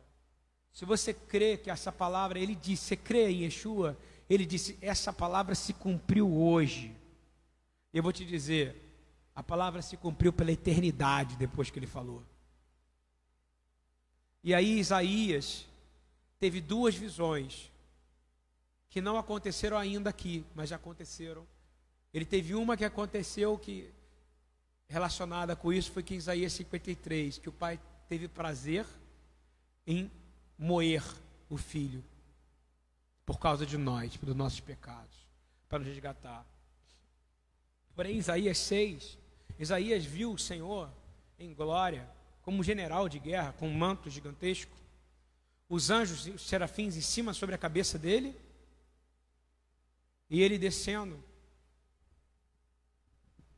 [0.72, 3.98] Se você crê que essa palavra, ele disse, você crê em Yeshua,
[4.30, 6.96] ele disse: Essa palavra se cumpriu hoje.
[7.92, 8.76] Eu vou te dizer,
[9.36, 12.24] a palavra se cumpriu pela eternidade depois que ele falou.
[14.44, 15.66] E aí Isaías
[16.40, 17.72] teve duas visões
[18.90, 21.46] que não aconteceram ainda aqui, mas já aconteceram.
[22.14, 23.92] Ele teve uma que aconteceu que
[24.88, 28.86] relacionada com isso foi que em Isaías 53, que o pai teve prazer
[29.86, 30.10] em
[30.58, 31.04] moer
[31.50, 32.04] o filho
[33.26, 35.16] por causa de nós, pelos nossos pecados,
[35.68, 36.44] para nos resgatar.
[37.96, 39.20] Porém, Isaías 6,
[39.60, 40.90] Isaías viu o Senhor
[41.38, 42.10] em glória,
[42.42, 44.72] como general de guerra, com um manto gigantesco,
[45.68, 48.36] os anjos e os serafins em cima sobre a cabeça dele,
[50.30, 51.24] e ele descendo.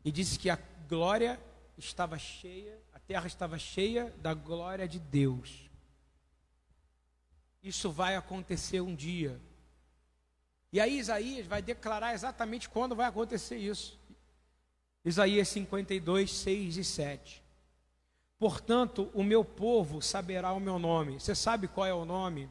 [0.03, 1.39] E disse que a glória
[1.77, 5.69] estava cheia, a terra estava cheia da glória de Deus.
[7.63, 9.39] Isso vai acontecer um dia.
[10.73, 13.99] E aí Isaías vai declarar exatamente quando vai acontecer isso.
[15.03, 17.43] Isaías 52, 6 e 7.
[18.41, 21.19] Portanto, o meu povo saberá o meu nome.
[21.19, 22.49] Você sabe qual é o nome?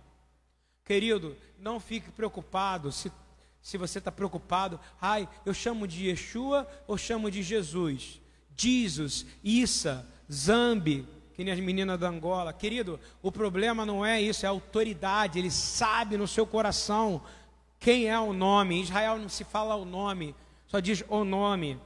[0.84, 3.10] Querido, não fique preocupado se,
[3.60, 4.78] se você está preocupado.
[5.00, 8.20] Ai, eu chamo de Yeshua ou chamo de Jesus?
[8.56, 12.52] Jesus, Issa, Zambi, que nem as meninas da Angola.
[12.52, 15.40] Querido, o problema não é isso, é autoridade.
[15.40, 17.20] Ele sabe no seu coração
[17.80, 18.76] quem é o nome.
[18.76, 20.36] Em Israel não se fala o nome,
[20.68, 21.80] só diz o nome.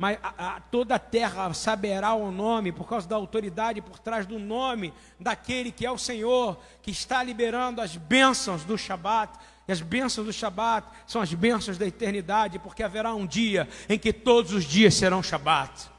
[0.00, 4.24] Mas a, a, toda a terra saberá o nome por causa da autoridade por trás
[4.24, 9.38] do nome daquele que é o Senhor, que está liberando as bênçãos do Shabat.
[9.68, 13.98] E as bênçãos do Shabat são as bênçãos da eternidade, porque haverá um dia em
[13.98, 15.90] que todos os dias serão Shabat.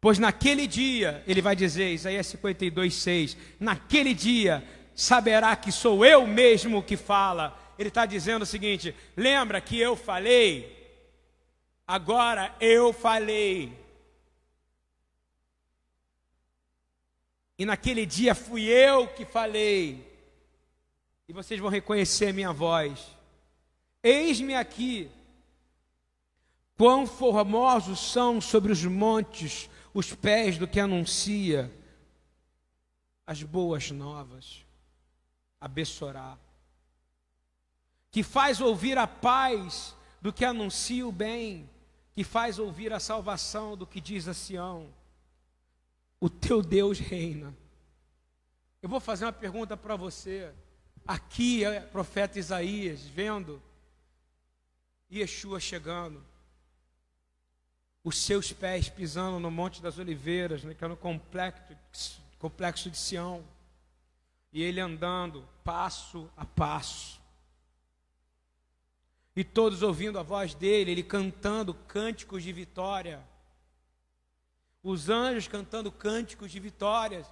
[0.00, 4.64] Pois naquele dia, ele vai dizer, Isaías 52, 6, naquele dia
[4.96, 7.56] saberá que sou eu mesmo que fala.
[7.78, 10.79] Ele está dizendo o seguinte: lembra que eu falei?
[11.90, 13.76] Agora eu falei.
[17.58, 20.08] E naquele dia fui eu que falei.
[21.26, 23.04] E vocês vão reconhecer a minha voz.
[24.04, 25.10] Eis-me aqui.
[26.76, 31.68] Quão formosos são sobre os montes os pés do que anuncia
[33.26, 34.64] as boas novas
[35.60, 36.38] a Bessorá,
[38.12, 41.68] que faz ouvir a paz do que anuncia o bem,
[42.14, 44.92] que faz ouvir a salvação do que diz a Sião.
[46.20, 47.56] o teu Deus reina.
[48.82, 50.52] Eu vou fazer uma pergunta para você.
[51.06, 53.62] Aqui é o profeta Isaías vendo
[55.12, 56.24] Yeshua chegando,
[58.04, 62.96] os seus pés pisando no Monte das Oliveiras, né, que é no complexo, complexo de
[62.96, 63.44] Sião,
[64.52, 67.19] e ele andando passo a passo,
[69.34, 73.22] e todos ouvindo a voz dele, ele cantando cânticos de vitória,
[74.82, 77.26] os anjos cantando cânticos de vitórias,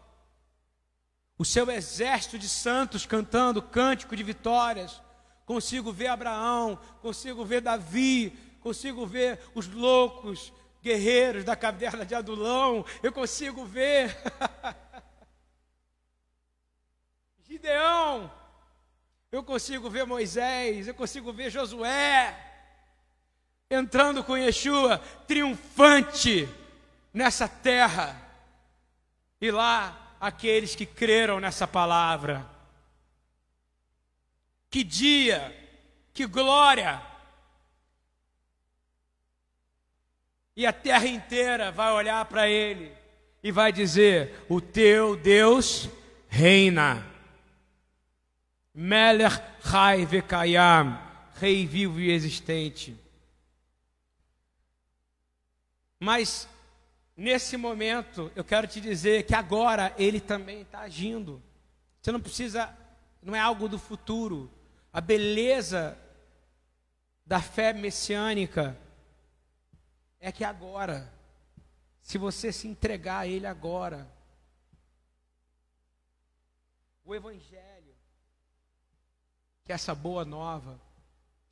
[1.37, 5.01] o seu exército de santos cantando cântico de vitórias.
[5.47, 8.31] Consigo ver Abraão, consigo ver Davi,
[8.61, 14.17] consigo ver os loucos guerreiros da caverna de Adulão, eu consigo ver
[17.49, 18.31] Gideão,
[19.31, 22.45] eu consigo ver Moisés, eu consigo ver Josué
[23.71, 26.49] entrando com Yeshua triunfante
[27.13, 28.17] nessa terra.
[29.41, 32.49] E lá aqueles que creram nessa palavra.
[34.71, 35.55] Que dia,
[36.13, 37.03] que glória!
[40.57, 42.93] E a terra inteira vai olhar para ele
[43.43, 45.89] e vai dizer: O teu Deus
[46.29, 47.08] reina.
[48.81, 50.99] Melech Chai Vekayam,
[51.35, 52.97] Rei vivo e existente.
[55.99, 56.49] Mas
[57.19, 61.43] Nesse momento, eu quero te dizer que agora Ele também está agindo.
[62.01, 62.73] Você não precisa,
[63.21, 64.49] não é algo do futuro.
[64.93, 65.99] A beleza
[67.27, 68.79] da fé messiânica
[70.21, 71.13] é que agora,
[72.01, 74.09] se você se entregar a Ele agora,
[77.05, 77.68] o Evangelho,
[79.69, 80.81] que essa boa nova,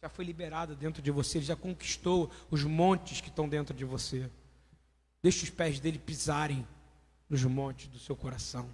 [0.00, 3.84] já foi liberado dentro de você, ele já conquistou os montes que estão dentro de
[3.84, 4.30] você.
[5.22, 6.66] Deixe os pés dele pisarem
[7.28, 8.72] nos montes do seu coração.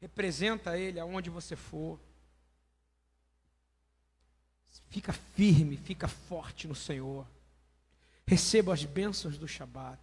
[0.00, 2.00] Representa ele aonde você for.
[4.88, 7.26] Fica firme, fica forte no Senhor.
[8.26, 10.00] Receba as bênçãos do Shabat.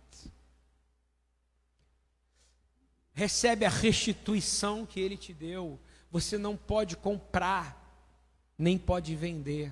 [3.15, 5.80] Recebe a restituição que ele te deu.
[6.12, 7.76] Você não pode comprar,
[8.58, 9.72] nem pode vender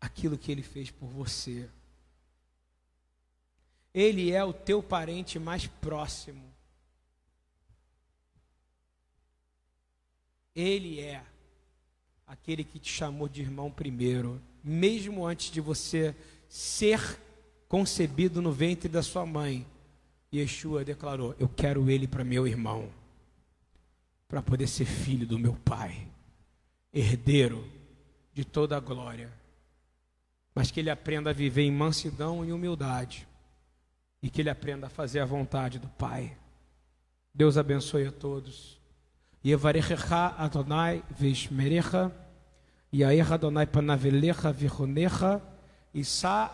[0.00, 1.68] aquilo que ele fez por você.
[3.94, 6.42] Ele é o teu parente mais próximo.
[10.54, 11.22] Ele é
[12.26, 16.14] aquele que te chamou de irmão primeiro, mesmo antes de você
[16.48, 17.18] ser
[17.68, 19.66] concebido no ventre da sua mãe.
[20.34, 22.90] Yeshua declarou: Eu quero ele para meu irmão,
[24.32, 26.08] para poder ser filho do meu pai,
[26.90, 27.70] herdeiro
[28.32, 29.30] de toda a glória,
[30.54, 33.28] mas que ele aprenda a viver em mansidão e humildade
[34.22, 36.34] e que ele aprenda a fazer a vontade do Pai.
[37.34, 38.80] Deus abençoe a todos.
[39.44, 41.04] Yevarechecha Adonai
[43.30, 45.42] Adonai panavelecha vichonecha,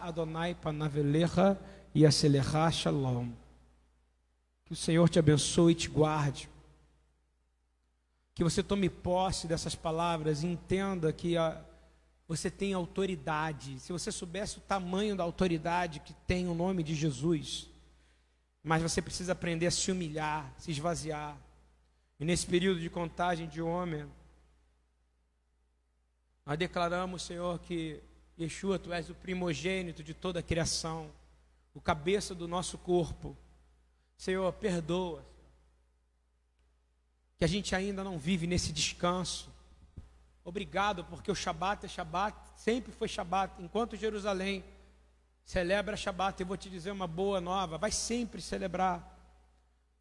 [0.02, 1.56] Adonai panavelecha,
[1.94, 3.30] Yaselecha shalom.
[4.64, 6.48] Que o Senhor te abençoe e te guarde.
[8.38, 11.60] Que você tome posse dessas palavras e entenda que a,
[12.28, 13.80] você tem autoridade.
[13.80, 17.68] Se você soubesse o tamanho da autoridade que tem o nome de Jesus,
[18.62, 21.36] mas você precisa aprender a se humilhar, se esvaziar.
[22.20, 24.06] E nesse período de contagem de homem,
[26.46, 28.00] nós declaramos, Senhor, que
[28.38, 31.10] Yeshua, tu és o primogênito de toda a criação,
[31.74, 33.36] o cabeça do nosso corpo.
[34.16, 35.26] Senhor, perdoa.
[37.38, 39.48] Que a gente ainda não vive nesse descanso
[40.48, 43.62] Obrigado, porque o Shabat é Shabat, sempre foi Shabat.
[43.62, 44.64] Enquanto Jerusalém
[45.44, 49.14] celebra Shabat, eu vou te dizer uma boa nova, vai sempre celebrar.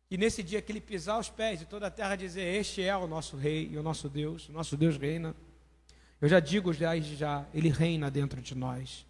[0.09, 2.95] E nesse dia que ele pisar os pés de toda a terra dizer: Este é
[2.95, 5.35] o nosso Rei e o nosso Deus, o nosso Deus reina.
[6.21, 9.05] Eu já digo já, já, ele reina dentro de nós.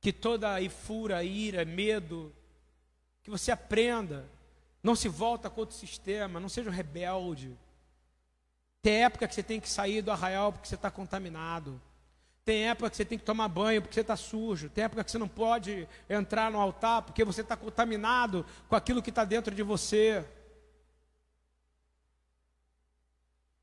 [0.00, 2.32] Que toda a ifura, ira, medo,
[3.22, 4.26] que você aprenda,
[4.82, 7.56] não se volta contra o sistema, não seja um rebelde
[8.82, 11.80] tem época que você tem que sair do arraial porque você está contaminado.
[12.44, 14.70] Tem época que você tem que tomar banho porque você está sujo.
[14.70, 19.02] Tem época que você não pode entrar no altar porque você está contaminado com aquilo
[19.02, 20.24] que está dentro de você.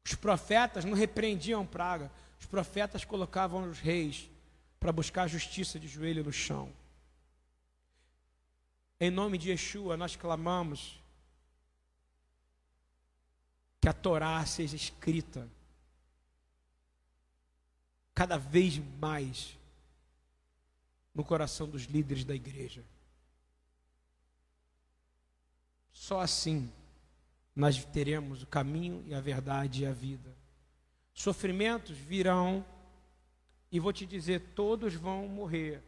[0.05, 2.11] Os profetas não repreendiam praga.
[2.39, 4.29] Os profetas colocavam os reis
[4.79, 6.71] para buscar a justiça de joelho no chão.
[8.99, 10.99] Em nome de Yeshua, nós clamamos
[13.87, 15.47] que a Torá seja escrita
[18.13, 19.57] cada vez mais
[21.15, 22.83] no coração dos líderes da igreja.
[25.93, 26.69] Só assim
[27.55, 30.35] nós teremos o caminho e a verdade e a vida.
[31.13, 32.65] Sofrimentos virão,
[33.71, 35.81] e vou te dizer: todos vão morrer.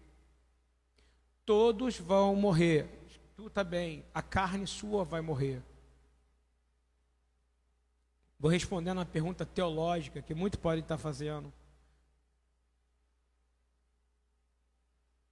[1.45, 2.87] Todos vão morrer.
[3.35, 5.61] Tu também, a carne sua vai morrer.
[8.39, 11.51] Vou respondendo uma pergunta teológica que muito podem estar fazendo.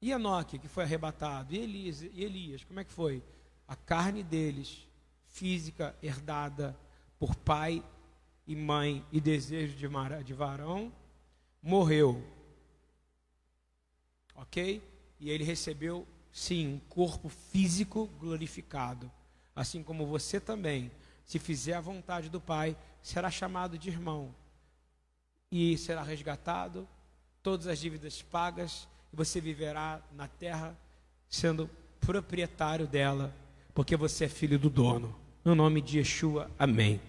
[0.02, 3.24] E Enoque, que foi arrebatado, e Elias, e Elias, como é que foi?
[3.66, 4.86] A carne deles,
[5.30, 6.78] física, herdada
[7.18, 7.84] por pai
[8.46, 10.92] e mãe e desejo de, de varão,
[11.64, 12.22] morreu.
[14.36, 14.84] Ok?
[15.20, 19.12] E ele recebeu, sim, um corpo físico glorificado.
[19.56, 20.92] Assim como você também,
[21.26, 24.34] se fizer a vontade do Pai, será chamado de irmão.
[25.52, 26.88] E será resgatado,
[27.42, 30.78] todas as dívidas pagas você viverá na terra
[31.30, 31.70] sendo
[32.00, 33.34] proprietário dela,
[33.74, 35.16] porque você é filho do dono.
[35.44, 37.00] No nome de Yeshua, amém.